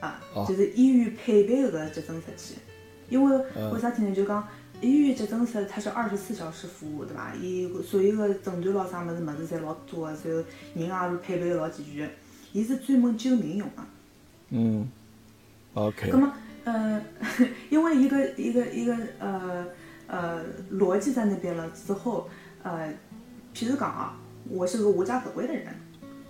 [0.00, 2.60] 啊，哦就是医院配备个急诊室去，
[3.08, 4.12] 因为嗯为啥体呢？
[4.12, 4.46] 就讲
[4.80, 7.32] 医院急诊室它是二十四小时服务，对伐？
[7.40, 10.12] 伊所有个诊断咾啥物事物事侪老多个，
[10.74, 12.12] 然后人也是配备得老齐全个，
[12.52, 13.82] 伊是专门救命用个。
[14.50, 14.88] 嗯
[15.74, 16.32] ，OK，咁么，
[16.64, 17.02] 呃，
[17.70, 19.66] 因为一个一个一个呃
[20.06, 22.28] 呃逻辑在那边了之后，
[22.62, 22.92] 呃，
[23.54, 25.74] 譬如讲啊，我是个无家可归的人，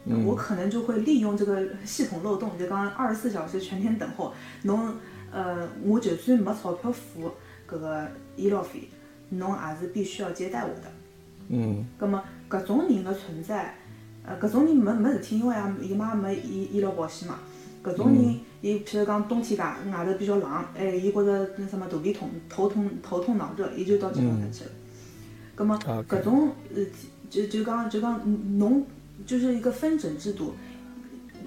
[0.05, 0.25] 嗯。
[0.25, 4.33] 我可能就会利用这个系统漏洞，就讲二十四小时全天等候，
[4.63, 4.95] 侬
[5.33, 7.33] 呃，我就算没钞票付
[7.69, 8.89] 搿个医疗费，
[9.31, 10.93] 侬也是必须要接待我的。
[11.49, 11.85] 嗯。
[11.99, 13.75] 咁么搿种人的存在，
[14.25, 17.39] 呃，搿种人没没事体，因为也伊妈也没医医疗保险嘛。
[17.83, 24.71] 搿种人，伊譬如讲冬天介外头比较冷，哎，伊觉着那什么肚皮痛、头痛、头痛脑热，伊就到急诊室去了。
[25.57, 26.83] 咁么搿种呃，
[27.29, 28.21] 就就讲就讲
[28.59, 28.87] 侬
[29.27, 30.55] 就是一个分诊制度。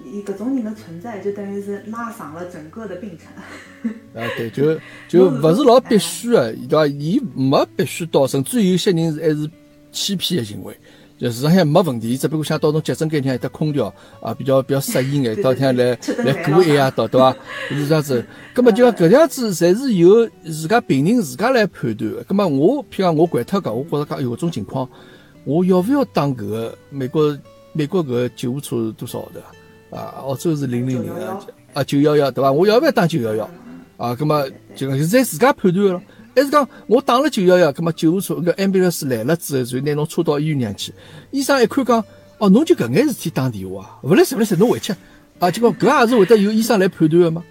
[0.04, 3.92] 伊搿种人的存在，就等于是拉长了整个的病程。
[4.14, 6.86] 啊，对，就就 勿是老必须的，对伐？
[6.86, 9.50] 伊没必须到，甚至有些人是还是
[9.90, 10.78] 欺骗的行为。
[11.18, 17.34] 就市场上没问题，伊只不过想到侬急诊间里向有得空调啊，比较比较适宜眼，到天来来过一夜啊，到对伐？
[17.70, 18.22] 是这样子。
[18.52, 22.22] 葛么就讲搿样子，侪是由自家病人自家来判断的。
[22.24, 24.86] 葛么我譬如讲我掼脱搿，我觉着讲有搿种情况，
[25.44, 27.38] 我要勿要打搿个美国
[27.72, 29.96] 美国搿个救护车是多少号头？
[29.96, 31.40] 啊，澳洲是零零零啊，
[31.72, 32.52] 啊九幺幺对伐？
[32.52, 33.48] 我要勿要打九幺幺？
[33.96, 36.02] 啊，葛么就讲在自家判断咯。
[36.36, 40.92] 还是讲我打了九幺幺，葛末救护车搿 ambulance 来了之后，就拿侬车到医院里向去。
[41.30, 42.04] 医生一看讲，
[42.36, 43.98] 哦，侬就搿眼事体打电话啊？
[44.02, 44.92] 勿来塞勿来塞，侬回去
[45.38, 45.50] 啊？
[45.50, 47.42] 就讲搿也是会得由医生来判断个吗？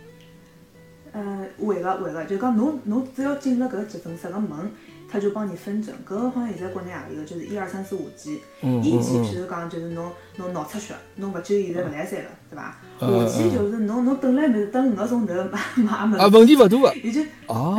[1.14, 4.70] 呃，会个会个，就讲侬侬只要进了搿急诊室个门，
[5.10, 5.96] 他就帮你分诊。
[6.06, 8.40] 搿个好像现在国内也有个，就是一二三四五级。
[8.62, 12.78] 嗯一级嗯譬如讲就是侬侬脑出血，侬勿救现在勿来三了，对伐？
[13.00, 16.38] 嗯下级就是侬侬等来没等五个钟头， 嘛也啊，没。
[16.38, 16.94] 问题勿大个。
[17.02, 17.78] 已经哦，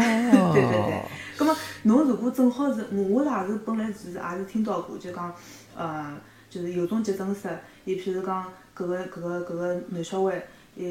[1.87, 5.33] 侬如果正好是，我我也是本来就是也是听到过，就讲，
[5.77, 6.15] 呃，
[6.51, 7.49] 就是有种急诊室，
[7.85, 8.45] 伊譬如讲
[8.77, 10.43] 搿个搿个搿个男小孩，
[10.77, 10.85] 呃，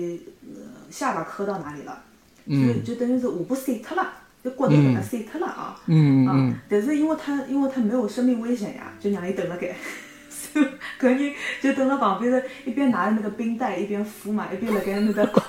[0.89, 2.01] 下巴磕到哪里了，
[2.45, 5.75] 嗯就就等于是下巴碎脱了，就骨头搿搭碎脱了啊。
[5.75, 9.75] 啊嗯嗯，但是因为他因为他没有生命危险呀，就让伊等了该。
[10.31, 10.65] 所以
[10.97, 15.41] 搿人就等了旁边的，一边拿着那个冰袋一边敷嘛，一边辣盖那搭哭。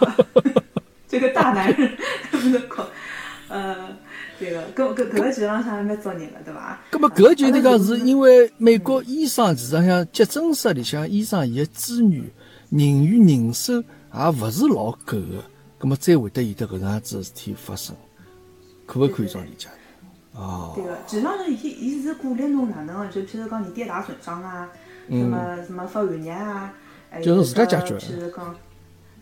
[1.06, 1.96] 这个大男人
[2.32, 2.82] 在 那哭，
[3.48, 3.96] 呃，
[4.38, 6.78] 这个搿搿搿个其实浪向还蛮捉人的，对伐？
[6.90, 12.24] 葛么搿就得讲是因为美国医生实际上急诊室里向医生伊个资源、
[12.70, 15.42] 人员人手也勿是老够个，
[15.78, 17.94] 葛么才会得有得搿能样子的事体发生，
[18.86, 19.68] 可勿可以这样理解？
[20.34, 22.98] 哦，对个，其实浪向伊伊是鼓励侬哪能？
[22.98, 24.68] 个，就譬如讲你跌打损伤啊，
[25.08, 26.74] 什么什么发寒热啊，
[27.08, 28.54] 还有就是自家解决譬如讲，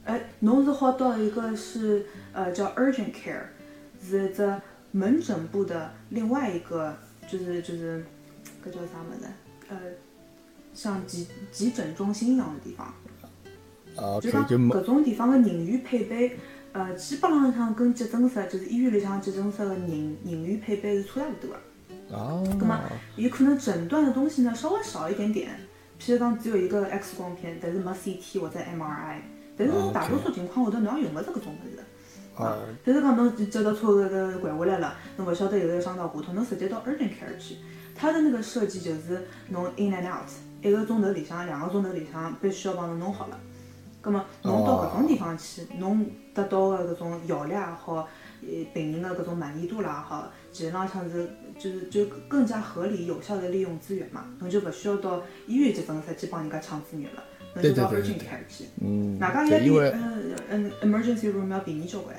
[0.07, 3.45] 哎，侬是好到一个是呃叫 urgent care，
[4.05, 4.53] 是一只
[4.95, 8.05] 门诊部的另外一个，就是就是
[8.65, 9.27] 搿叫啥物事？
[9.69, 9.77] 呃，
[10.73, 12.95] 像急急诊中心一样的地方。
[13.97, 16.39] 啊，就讲以就没搿种地方的人员配备，
[16.71, 22.17] 呃，基本浪向跟急诊室，就是医院里向急诊室的人人员配备是差不多的。
[22.17, 22.81] 哦，那么，
[23.17, 25.51] 有可能诊断的东西呢稍微少一点点，
[25.99, 29.19] 譬如讲只有一个 X 光片，但是没 CT 或者 MRI，
[29.57, 31.83] 但是大多数情况下头侬也用勿着搿种物事的。
[32.37, 37.57] 啊，譬如讲侬脚踏车搿个拐下来了，侬勿晓得有个伤到骨头，侬直接到 urgent care 去。
[37.95, 40.29] 它的那个设计就是侬 in and out，
[40.61, 43.39] 一个钟头里向、两个钟头里向必须要帮侬弄好了。
[44.01, 48.07] 葛么侬到搿种地方去，侬得到的搿种效率也好，
[48.43, 57.23] 呃，病人的搿种满意度啦也好，其实浪向是就是就更加合理有效的利用资源嘛，侬就勿需要到医院急诊室去帮人家抢资源了，
[57.55, 58.65] 侬就到对对对 urgent 对 care 去。
[58.81, 62.15] 嗯，对因为呃嗯 emergency room 要便宜交关。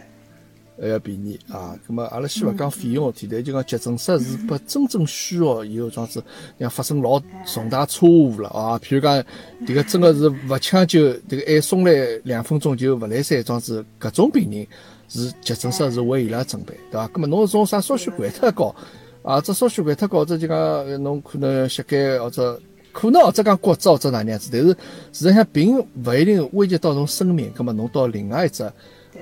[0.78, 1.74] 还要便宜啊。
[1.88, 6.21] 咁么阿拉先勿讲费用问题，但就讲急诊室是拨真正需要有这样子，
[6.60, 9.24] 像发生老重大错误了啊，譬如讲
[9.65, 11.93] 迭个真个是勿抢救，迭个还送来
[12.26, 14.67] 两分钟就勿来三，这样子搿种病人
[15.08, 17.08] 是急诊室是为伊拉准备，对伐？
[17.08, 18.76] 咁么侬种啥烧血管太高
[19.24, 22.62] 啊，这烧血管太高，或者就讲呃侬可能膝盖或者。
[22.95, 24.69] 可能或者讲骨折或者哪能样子，但是
[25.12, 27.51] 实际上并勿一定危及到侬生命。
[27.53, 28.63] 葛末侬到另外一只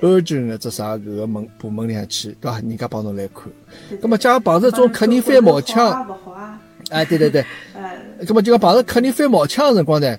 [0.00, 2.58] urgent 的只啥搿个门部门里向去，对伐？
[2.60, 3.44] 人家帮侬来看。
[4.00, 6.06] 葛末假如碰着种客人翻毛腔，
[6.90, 10.16] 哎，对对对， 呃，咁么就讲碰着客人翻毛腔个辰光呢，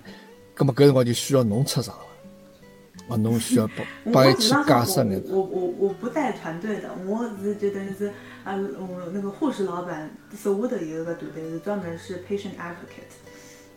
[0.53, 2.03] 葛末搿辰光就需要侬出场了，
[3.07, 5.23] 啊，侬需要帮 我帮伊去解释眼。
[5.29, 8.07] 我我我我不带团队的，我是就等于是
[8.43, 13.13] 啊，我那个护士老板手下头有一个团队是专门是 patient advocate，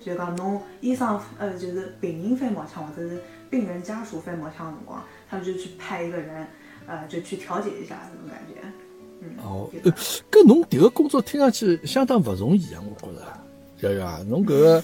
[0.01, 6.47] 就讲侬医生呃就是病人翻毛腔或者是病人家属翻毛腔的辰光，他们就去派一个人
[6.87, 8.61] 呃就去调解一下这种感觉。
[9.21, 9.69] 嗯，哦
[10.31, 13.23] 搿侬迭个工作听上去相当勿容易啊，我觉着。
[13.81, 14.83] 瑶瑶啊，侬搿个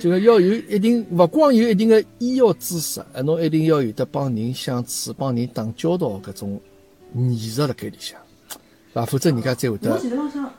[0.00, 6.60] 这个要有一定，勿光有一定的医药知识，还侬一定要有得帮人相处、帮人打交道搿种
[7.14, 8.56] 艺术辣盖里向，对
[8.94, 9.06] 伐？
[9.06, 9.96] 否则人家才会得。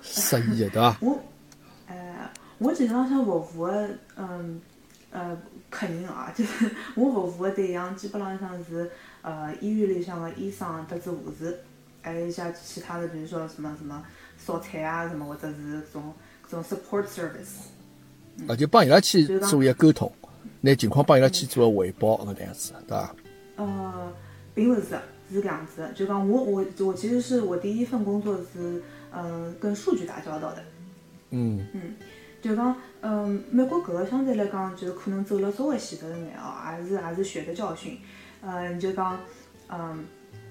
[0.01, 0.97] 失意的，对伐？
[2.57, 4.61] 我其实浪向服务的，嗯，
[5.11, 5.37] 呃，
[5.69, 8.89] 客人啊，就是 我服务的对象基本浪向是
[9.21, 11.59] 呃医院里向的医生、特子护士，
[12.01, 14.03] 还有一些其他的，比如说什么什么
[14.37, 16.13] 烧菜啊，什么或者是种
[16.49, 17.67] 种 support service。
[18.47, 20.11] 啊，就帮伊拉去做一个沟通，
[20.61, 23.15] 拿情况帮伊拉去做个汇报，搿能样子，对伐？
[23.57, 24.13] 呃，
[24.53, 24.97] 并勿是，
[25.31, 30.63] 是搿样子的，就讲我我我其实是我第一份工作是嗯、呃跟数据打交道的。
[31.31, 31.95] 嗯嗯
[32.45, 37.97] 就讲，嗯，美国搿个相对来讲，就可能走了稍微前头一眼哦，也是也是血的教训。
[38.43, 39.19] 嗯，就讲，
[39.67, 40.05] 嗯，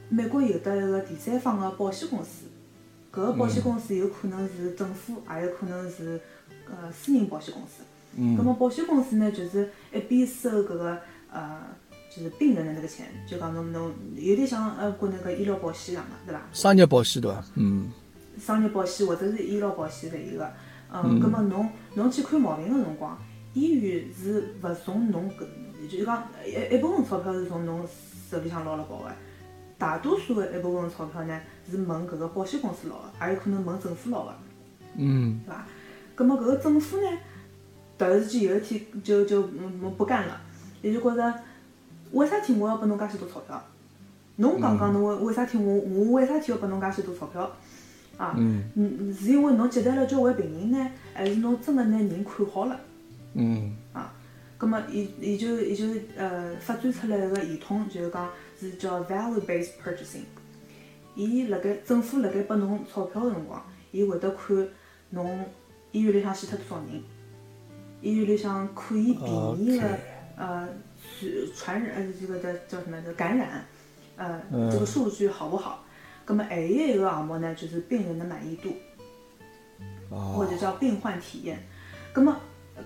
[0.08, 2.46] 美国有得一个第三方个保险公司，
[3.12, 6.20] 搿个保险公司有可能是政府，也有可能是
[6.68, 7.84] 呃私人保险公司。
[8.16, 10.98] 嗯咁么保险公司呢，就是一边收搿个
[11.30, 11.60] 呃，
[12.10, 16.42] 就是病人的那个钱，就讲侬侬有点像呃国内个医疗保险一样嘛，对伐？
[16.52, 17.44] 商业保险对伐？
[17.54, 17.92] 嗯
[18.36, 20.52] 商业保险或者是医疗保险侪有个。
[21.02, 23.18] 嗯，葛末侬侬去看毛病个辰光，
[23.52, 27.84] 医院是勿从侬搿，就是讲一一部分钞票是从侬
[28.30, 29.10] 手里向捞了跑个，
[29.76, 34.34] 大多数个一部分钞票呢是问搿个保险公司捞个，也有可能问政府捞个，
[34.96, 35.66] 嗯对伐？
[36.14, 37.08] 葛末搿个政府呢，
[37.98, 40.40] 突然之间有一天就就嗯嗯不干了，
[40.80, 41.34] 伊就觉着
[42.12, 43.60] 为啥体我要拨侬介许多钞票？
[44.36, 47.50] 侬讲讲侬为为啥体我我为啥体要拨侬介许多钞票？
[48.16, 52.80] 啊，嗯嗯，是因为侬接待了交关病人呢，还是侬真的拿人看好了
[53.34, 54.12] 嗯啊？
[54.56, 55.84] 葛末伊伊就伊就
[56.16, 60.22] 呃发展出来一个系统，就是讲是叫 value based purchasing。
[61.16, 64.66] 伊辣盖政府辣盖拨侬钞票个辰光，伊会得看
[65.10, 65.44] 侬
[65.90, 67.02] 医院里向死脱多少人，
[68.00, 69.22] 医院里向可以避
[69.58, 69.88] 免个
[70.36, 70.68] 呃
[71.56, 73.64] 传传染呃这个叫叫什么的感染，
[74.16, 75.84] 呃嗯这个数据好不好？
[76.24, 78.74] 葛末还有一个项目呢，就是病人的满意度。
[80.10, 81.58] 或者叫病患体验。
[82.12, 82.36] 葛么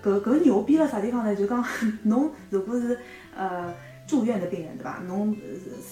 [0.03, 1.35] 搿搿牛逼辣啥地方呢？
[1.35, 1.63] 就讲
[2.03, 2.97] 侬如果是
[3.35, 3.71] 呃
[4.07, 4.99] 住院的病人对伐？
[5.05, 5.35] 侬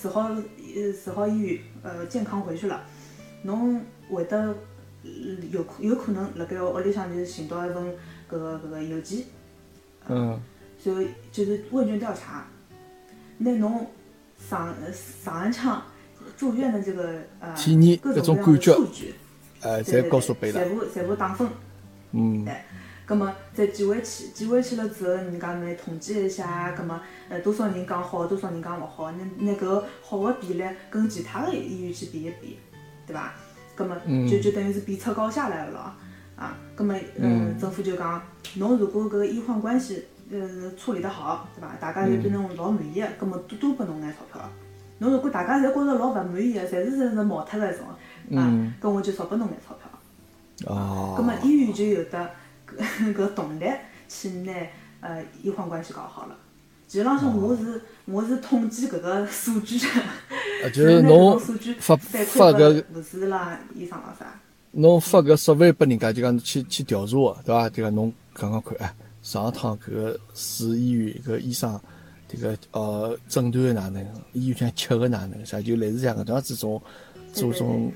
[0.02, 2.84] 治好呃治好医院呃健康回去了，
[3.44, 3.80] 侬
[4.10, 4.56] 会得
[5.52, 7.84] 有有可能辣盖屋里向就寻到一份
[8.32, 9.26] 搿搿个邮件，
[10.08, 10.40] 嗯
[10.84, 12.48] 就就是问卷调查，
[13.38, 13.86] 拿侬
[14.40, 15.84] 上上一趟
[16.38, 19.16] 住院的这个呃体验搿各种各样的种感觉数据。
[19.62, 20.76] 哎，对侪告诉拨伊拉全。
[20.76, 21.48] 部全部打分。
[22.12, 22.66] 嗯哎，
[23.06, 32.60] 葛么再寄回去，寄回去了之后，人家来统计一下，葛么呃多少人讲好，多少人讲勿好，拿拿搿个好的比例跟其他的医院去比一比，
[33.06, 33.34] 对伐？
[33.76, 35.92] 葛么嗯就就等于是比出高下来了咯，
[36.36, 38.22] 啊，葛么嗯嗯，政府就讲，
[38.56, 41.76] 侬如果搿个医患关系呃处理得好，对伐？
[41.80, 44.50] 大家侪对侬老满意个，葛么多多拨侬眼钞票。
[45.00, 47.96] 侬如果大家侪觉着老勿满意个，侪是侪是毛脱个种，啊
[48.30, 49.90] 嗯，搿我就少拨侬眼钞票。
[50.74, 52.30] 哦，葛么医院就有得
[52.68, 53.66] 搿搿动力
[54.10, 54.54] 去拿
[55.02, 56.36] 呃医患关系搞好了。
[56.88, 59.86] 实际浪向我是我是统计搿个数据的，
[60.66, 64.26] 啊 就是侬数据发反发馈搿拨护士啦、医生啦啥。
[64.72, 67.70] 侬发搿设备拨人家，就讲去去调查个，对伐？
[67.70, 71.80] 就讲侬讲讲看，哎，上趟搿个市医院搿医生，
[72.30, 76.82] 迭个呃诊断哪能，医院里向吃个哪能，啥就类似这样搿样子种
[77.34, 77.92] 做种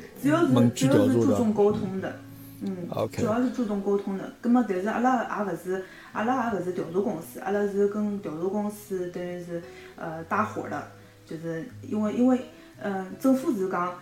[0.53, 1.53] 问卷调查的是注重。
[1.53, 2.15] 沟通的，
[2.61, 4.31] 嗯 OK 主要是注重沟通的。
[4.39, 9.61] 葛么，但是阿拉也勿是，阿拉也勿是调查公司，阿拉是跟调查公司等于是
[9.95, 10.87] 呃搭伙的，
[11.25, 12.39] 就是因为因为
[12.79, 13.93] 呃政府是讲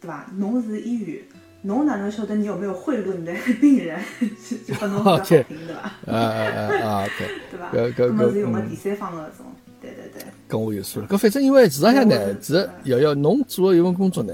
[0.00, 0.26] 对伐？
[0.36, 1.22] 侬是医院，
[1.62, 5.80] 侬哪能晓得你有没有贿赂你的病人， 就就拨侬 比较好 OK 评对伐？
[6.12, 7.06] 啊啊啊
[7.72, 8.02] 对伐？
[8.02, 9.46] 搿么是用个第三方个种，
[9.82, 10.24] 对对对。
[10.48, 11.08] 跟我有数了。
[11.08, 14.32] 搿反正因为事实上呢我，其实瑶瑶侬做的一份工作呢，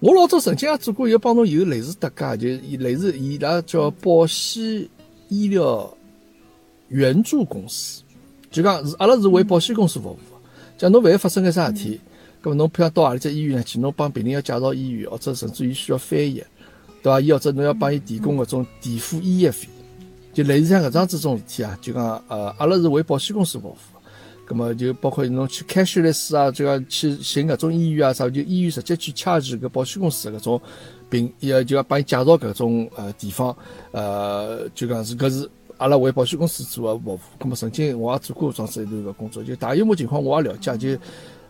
[0.00, 4.88] 我老早曾经也做过一个帮侬有类似搭界，就以类似伊拉叫保险
[5.28, 5.96] 医疗
[6.88, 8.02] 援助公司，
[8.50, 10.20] 就讲是阿拉是为保险公司服务的。
[10.78, 12.00] 假如侬万一发生个啥事体，
[12.42, 16.42] 搿么侬譬如到何里只医院呢去，侬帮病人要介绍医院，或者甚至于需要翻译，
[17.02, 17.20] 对伐？
[17.20, 19.68] 伊或者侬要帮伊提供搿种垫付医药费，
[20.32, 23.78] 就类似像搿桩子种事体啊，就讲呃，阿拉是为保险公司服务的。
[24.46, 30.60] 咁么就包括侬去 cashless 啊，就讲去寻搿种医院啊啥，就医院直接去掐住搿保险公司的搿种
[31.10, 33.56] 病，呃，就要帮伊介绍搿种呃地方，
[33.90, 37.20] 呃，就讲是搿是阿拉为保险公司做个服务。
[37.40, 40.96] 咁么曾经我也做过搿桩子一段个工作，就大规模情况我也了解，就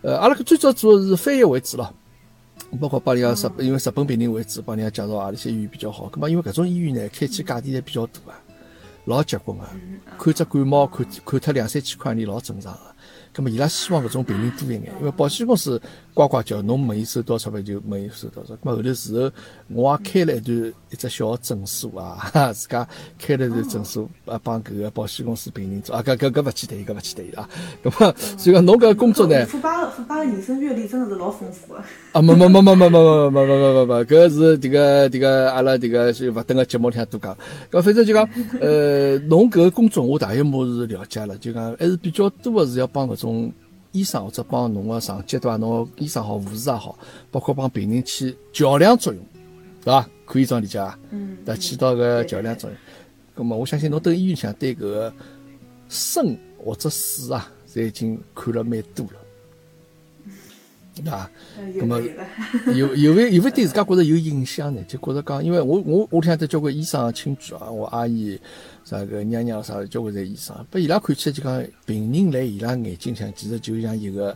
[0.01, 1.93] 呃阿拉最早做的是翻译为主咯。
[2.81, 6.11] 包括帮人家日因为日本病人为主，帮人家介绍何里些医院比较好。
[6.11, 8.41] 咁么因为搿种医院呢，开起价钿侪比较大啊。
[9.05, 9.65] 老结棍个，
[10.19, 12.81] 看只感冒看看脱两三千块钿老正常个。
[13.37, 15.81] 那么伊拉希望搿种病人多一眼，因为保险公司
[16.17, 18.55] 呱呱叫，侬问伊收多少钞票就问伊收多少。
[18.55, 19.31] 咁么后头事后
[19.69, 22.89] 我也开了一段一只小个诊所啊，自家
[23.19, 27.47] 开了一段诊所啊，帮搿个保险公司病人做啊，搿搿搿勿去谈，搿勿去谈啊。
[27.85, 29.45] 咁么所以讲侬搿工作呢？
[29.45, 31.81] 富爸的富爸的人生阅历真的是老丰富个。
[32.13, 37.37] 啊，没没没没没没没没没没没，搿是迭个迭个阿拉迭个是勿等个节目里向多讲。
[37.71, 38.27] 搿反正就讲，
[38.59, 43.53] 呃，侬搿个工作我大约么是了解了，就讲还是比较多个是要帮搿种
[43.97, 45.57] 医生或者帮侬个上级对伐？
[45.57, 46.99] 侬医生好，护士也好，
[47.31, 49.23] 包括帮病人起桥梁作用，
[49.83, 50.07] 对伐？
[50.27, 50.99] 可以这样理解啊？
[51.11, 52.79] 嗯，对，起到个桥梁作用。
[53.35, 55.13] 那么我相信侬等医院里向对搿个
[55.89, 59.13] 生或者死啊，侪已经看了蛮多了，
[60.97, 61.31] 对伐？
[61.59, 62.01] 嗯，那么
[62.75, 64.83] 有的有没有没对自家觉着有影响呢？
[64.89, 68.41] 就觉着讲，因为我我屋里向头交关医生亲眷啊，我阿姨
[68.87, 74.35] 啥个娘娘啥的，交关侪医生，拨伊拉看起来就讲病人来伊拉眼睛向，其实就像一个。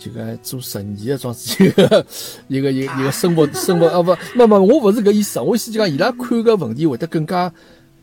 [0.00, 2.06] 就讲做实验的装置一个
[2.46, 7.52] 一个一个一个生活生活啊不，那么我勿是搿意思啊，我意思就讲伊拉看个问题会得更加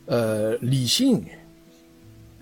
[0.05, 1.39] 呃理性一眼，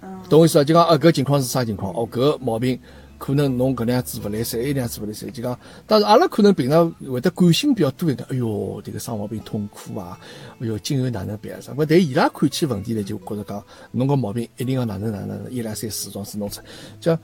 [0.02, 0.64] 嗯，懂我意思伐？
[0.64, 1.94] 就讲啊搿情况是啥情况？
[1.94, 2.80] 哦搿毛病
[3.24, 5.58] 可能侬搿能样子勿来三，埃能样子勿来三，就讲，
[5.88, 8.28] 但是阿拉可能平常会得感性比较多一点。
[8.30, 10.20] 哎哟，迭个生毛病痛苦啊！
[10.60, 11.62] 哎哟，今后哪能办啊？
[11.62, 11.72] 啥？
[11.72, 16.60] 勿，但伊拉看起问题来就觉着讲，侬搿毛病一定要哪能哪能，一两三四桩事弄出，
[17.00, 17.18] 讲，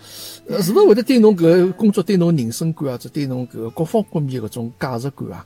[0.62, 5.46] 是勿是会得对侬搿个工作对侬人生观啊，或者对侬搿各方各面搿种价值观啊，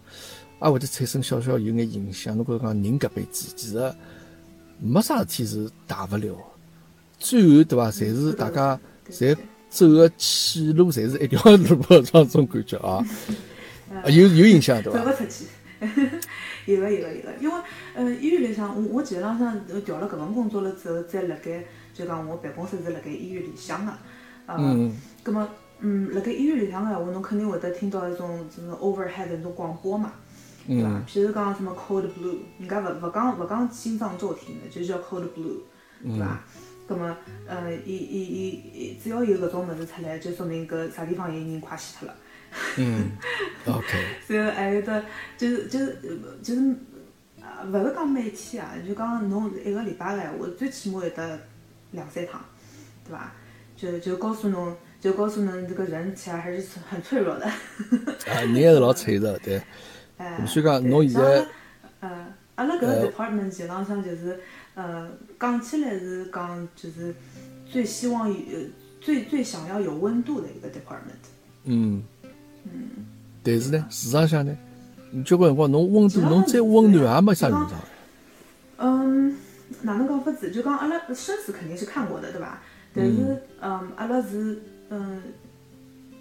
[0.61, 2.37] 也会得产生小小有眼影响？
[2.37, 3.91] 侬觉着讲人搿辈子其实
[4.79, 6.37] 没啥事体是大勿了，
[7.17, 7.89] 最后对伐？
[7.89, 8.79] 侪是大家
[9.09, 9.35] 侪。
[9.73, 13.03] 走个去路侪是一条路个，这种感觉啊，
[14.03, 14.99] 啊有有印象对伐？
[14.99, 15.45] 走勿出去，
[16.65, 17.55] 有个有个有个，因为
[17.95, 23.91] 呃医院里向，我我基本浪向调了搿份工作了之后，再辣盖就讲我办公室是辣盖医院里向个，
[24.45, 25.49] 呃，嗯葛么
[25.79, 30.13] 嗯辣盖医院里向个闲话，侬肯定会得听到一种就是 overhead 的那种广播嘛，
[30.67, 31.03] 对伐嗯？
[31.07, 35.61] 譬如讲什么 cold blue，人家勿勿讲勿讲心脏骤停的，就叫 cold blue，
[36.03, 36.39] 对伐？
[36.87, 37.17] 葛么
[37.47, 42.15] 呃，伊伊伊伊只要有搿种物事出来，就说明搿啥地方有人快死脱了。
[42.77, 43.11] 嗯，
[43.65, 43.87] OK，
[44.27, 45.03] 然后还有得
[45.37, 46.75] 就是就是呃就是
[47.41, 51.39] 呃，勿是讲每天啊，就讲侬一个礼拜个闲话，最起码有得
[51.91, 52.39] 两三趟，
[53.07, 53.31] 对伐？
[53.75, 57.45] 就就告诉侬，就告诉侬这个人其实还是很脆弱的。
[57.45, 59.61] 啊，人还是老脆弱，对。
[60.17, 61.45] 哎，所以讲侬现在
[62.01, 64.39] 呃，阿拉搿个 department 基本浪向就是
[64.75, 65.09] 呃，
[65.39, 67.13] 讲起来是讲就是
[67.65, 68.65] 最希望有呃
[68.99, 71.23] 最最想要有温度的一个 department。
[71.65, 72.03] 嗯
[72.65, 73.05] 嗯，
[73.43, 74.55] 但是呢，市场上呢，
[75.11, 77.79] 你交关辰光侬温度侬再温暖也没啥用场。
[78.77, 79.35] 嗯，
[79.81, 80.51] 哪能讲法子？
[80.51, 82.61] 就讲阿拉生死肯定是看过的，对吧？
[82.95, 84.59] 但是，嗯，阿拉是，
[84.89, 85.21] 嗯，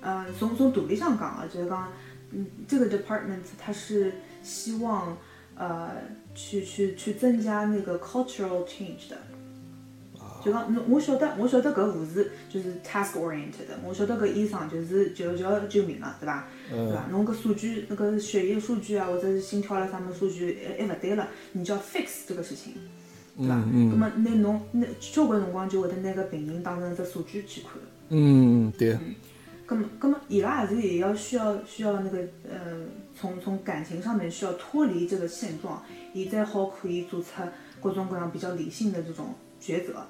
[0.00, 1.88] 呃，从从道理上讲啊，就是讲，
[2.30, 5.16] 嗯，这个 department 它是希望，
[5.56, 5.90] 呃，
[6.34, 9.16] 去去去增加那个 cultural change 的。
[10.44, 16.48] 就讲，侬我晓得，我晓得搿护士就是 task oriented 的，我晓得搿医生就是就就要救命了，对伐？
[16.68, 17.06] 对伐？
[17.12, 22.74] 侬搿数据，那个血液数据啊，或者是心跳了啥么数据，还还勿对了，你就要 fix 这个事情，
[23.38, 23.54] 对伐？
[23.72, 27.70] 嗯那么拿侬那交关辰光就会得拿个病人当成只数据去看。
[28.08, 28.98] 嗯，对，
[29.68, 32.18] 咁么，咁么，伊拉也是也要需要需要那个
[32.50, 32.78] 呃，
[33.22, 35.80] 从从感情上面需要脱离这个现状，
[36.12, 37.28] 伊再好可以做出
[37.80, 40.04] 各种各样比较理性的这种抉择，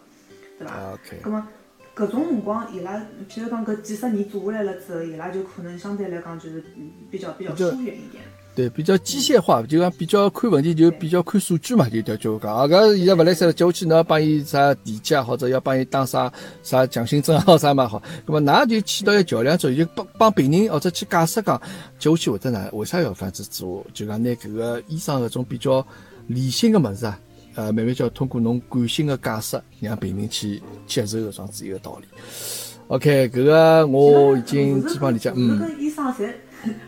[0.59, 0.73] 对伐？
[0.73, 1.47] 啊 OK，那么
[1.95, 2.97] 搿种辰光，伊拉
[3.29, 8.25] 譬如讲搿几十年做下来了之后，伊拉就可能相对来讲就是嗯比较比较疏远一点。
[8.55, 12.55] 对，比较机械化，就讲比较看问题就比较看数据嘛，就叫叫讲。
[12.55, 16.31] 啊，搿现在勿来三了，接下去侬要帮伊啥体检啊，或者要帮伊打啥
[16.63, 18.03] 啥强心针啊啥嘛好。
[18.27, 21.59] 咁么，㑚就起到一个桥梁作用，就帮帮病人或者去解释讲，
[21.99, 23.87] 接下去会得哪为啥要搿样子做？
[23.95, 25.87] 就讲拿搿个医生搿种比较
[26.27, 27.19] 理性个物事啊，
[27.55, 32.07] 呃，慢慢叫通过侬感性个解释，让病人去接受搿桩子一个道理。
[32.89, 35.59] OK，搿个我已经基本上理解，嗯。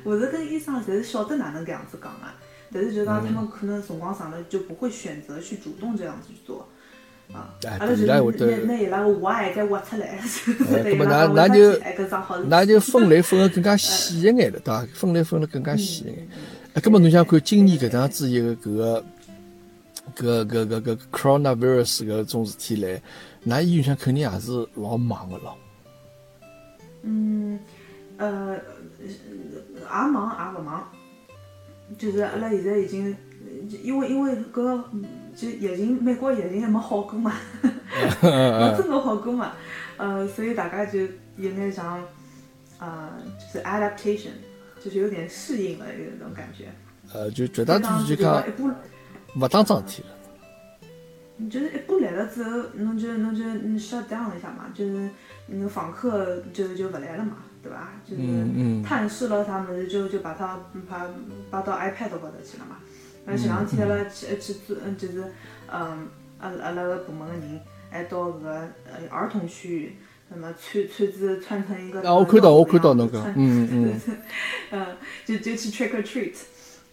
[0.03, 2.27] 护士跟医生侪是晓得哪能搿样子讲个，
[2.73, 6.69] 但是就讲他们可能辰光长了就不会选择去主动这样子去做。
[7.33, 10.21] 啊，哎阿拉就伊拉会得拿拿伊拉个 why 再挖出来，
[10.71, 11.79] 呃， 对咁么，伊拉讲那那就
[12.49, 14.87] 那就分类分得更加细一眼了，对伐？
[14.93, 16.29] 分类分得更加细一眼。
[16.75, 19.05] 哎，咁么侬想看今年搿趟子一个搿个
[20.17, 23.01] 搿搿搿搿 coronavirus 搿种事体来，
[23.47, 25.57] 㑚医院上肯定也是老忙个咯。
[27.05, 27.59] 嗯，
[28.19, 28.57] 呃，
[30.03, 30.89] 也忙也勿忙，
[31.97, 33.17] 就是阿拉现在已经，
[33.83, 34.85] 因为因为搿个
[35.37, 37.33] 就疫情，美国疫情还没好过嘛，
[38.23, 39.53] 没真个好过嘛，
[39.97, 41.01] 呃，所以大家就
[41.37, 42.03] 有眼像，
[42.79, 44.31] 呃，就是 adaptation，
[44.81, 46.67] 就是有点适应了有那种感觉。
[47.13, 48.43] 呃，就绝大多数就就讲
[49.41, 50.09] 勿当桩事体了。
[51.37, 55.11] 你就是一步来了之后，侬就侬就嗯 shut down 一下嘛，就是
[55.47, 57.93] 那个访客就就勿来了嘛，对吧？
[58.05, 61.09] 就是探视了他们就就把它把
[61.51, 62.77] 把到 iPad 高头去了嘛。
[63.25, 65.25] 那前两天阿拉去去做，嗯，就是
[65.73, 66.07] 嗯，
[66.39, 67.59] 阿拉阿拉个部门个人
[67.91, 68.51] 还到搿个
[68.85, 69.97] 呃儿童区域，
[70.29, 74.01] 那么穿穿子穿成一个啊，我看到我看到那侬讲，嗯嗯，
[74.73, 74.87] 嗯，
[75.25, 76.35] 就就去 trick or treat，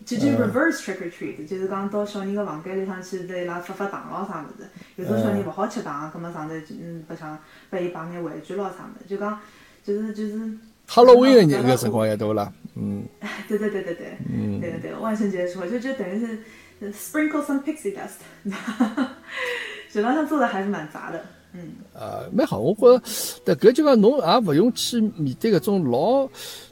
[0.05, 4.69] 就就 reverse trick or treat，就是讲到小人个房间里向去对伊拉发发糖咯啥物事。
[4.95, 7.37] 有种小人勿好吃糖，葛末上头嗯白相
[7.69, 9.37] 拨伊摆眼玩具咯啥物事，就讲
[9.83, 10.33] 就是就是。
[10.87, 12.51] Halloween 个搿辰光也对勿啦？
[12.75, 13.05] 嗯，
[13.47, 16.37] 对对对对对，嗯对对对，万圣节的时候就就等于是
[16.81, 18.19] 呃 sprinkle some pixie dust，
[19.89, 21.23] 雪浪上做的还是蛮杂的，
[21.53, 21.61] 嗯。
[21.93, 23.03] 啊，蛮好，我觉着，
[23.45, 26.27] 但搿就讲侬也勿用去面对搿种老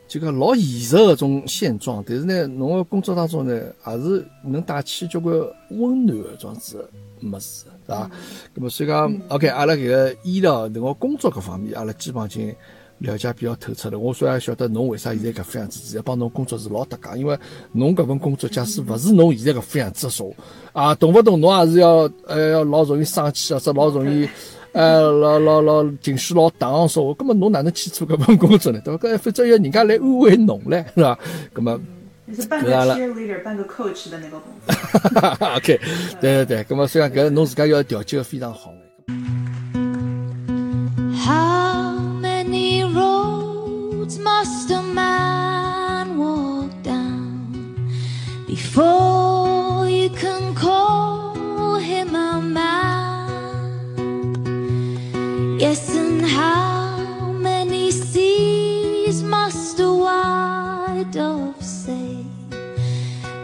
[0.05, 5.33] 就讲老现实搿种现状，但是呢，侬个工作当中呢，还是能带起交关
[5.69, 6.89] 温暖搿种子
[7.23, 8.11] 物事，是伐？
[8.53, 12.53] 咁么所以讲，OK，阿拉搿个医疗迭个工作搿方面，阿拉基本上已经
[12.99, 13.99] 了解比较透彻了。
[13.99, 17.37] 我虽然晓得侬为啥现在搿副样子，现在帮侬工作是老搭界，因为
[17.71, 20.31] 侬搿份工作，假使勿是侬现在搿副样子说
[20.71, 24.27] 啊，动勿动侬也是要呃要老容易生气啊，或者老容易。
[24.71, 28.79] 呃，老老老情绪老荡说，根本侬哪能去做搿份工作呢？
[28.85, 29.07] 对伐？
[29.07, 31.19] 搿反正要人家来安慰侬唻，是伐？
[31.51, 31.81] 葛么
[32.25, 34.75] 你是半个 cheerleader，半个 coach 的那个工作。
[35.57, 35.79] OK，
[36.21, 38.71] 对对对，葛么虽然搿侬自家要调节个非常好。
[41.09, 41.68] Roads
[44.19, 47.75] must a man walk down
[48.47, 53.29] before you can call him a man?
[55.59, 62.25] Yes, and how many seas must a white dove sail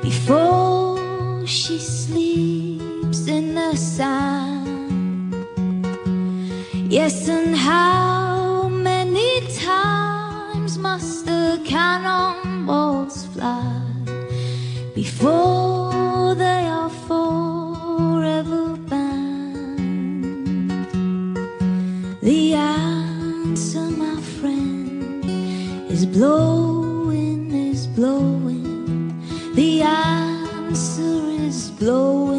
[0.01, 5.35] before she sleeps in the sand?
[6.89, 8.04] Yes, and how
[11.75, 13.81] cannonballs fly
[14.95, 20.71] before they are forever banned?
[22.21, 25.25] The answer, my friend,
[25.91, 29.21] is blowing, is blowing.
[29.55, 31.17] The answer
[31.47, 32.34] is blowing.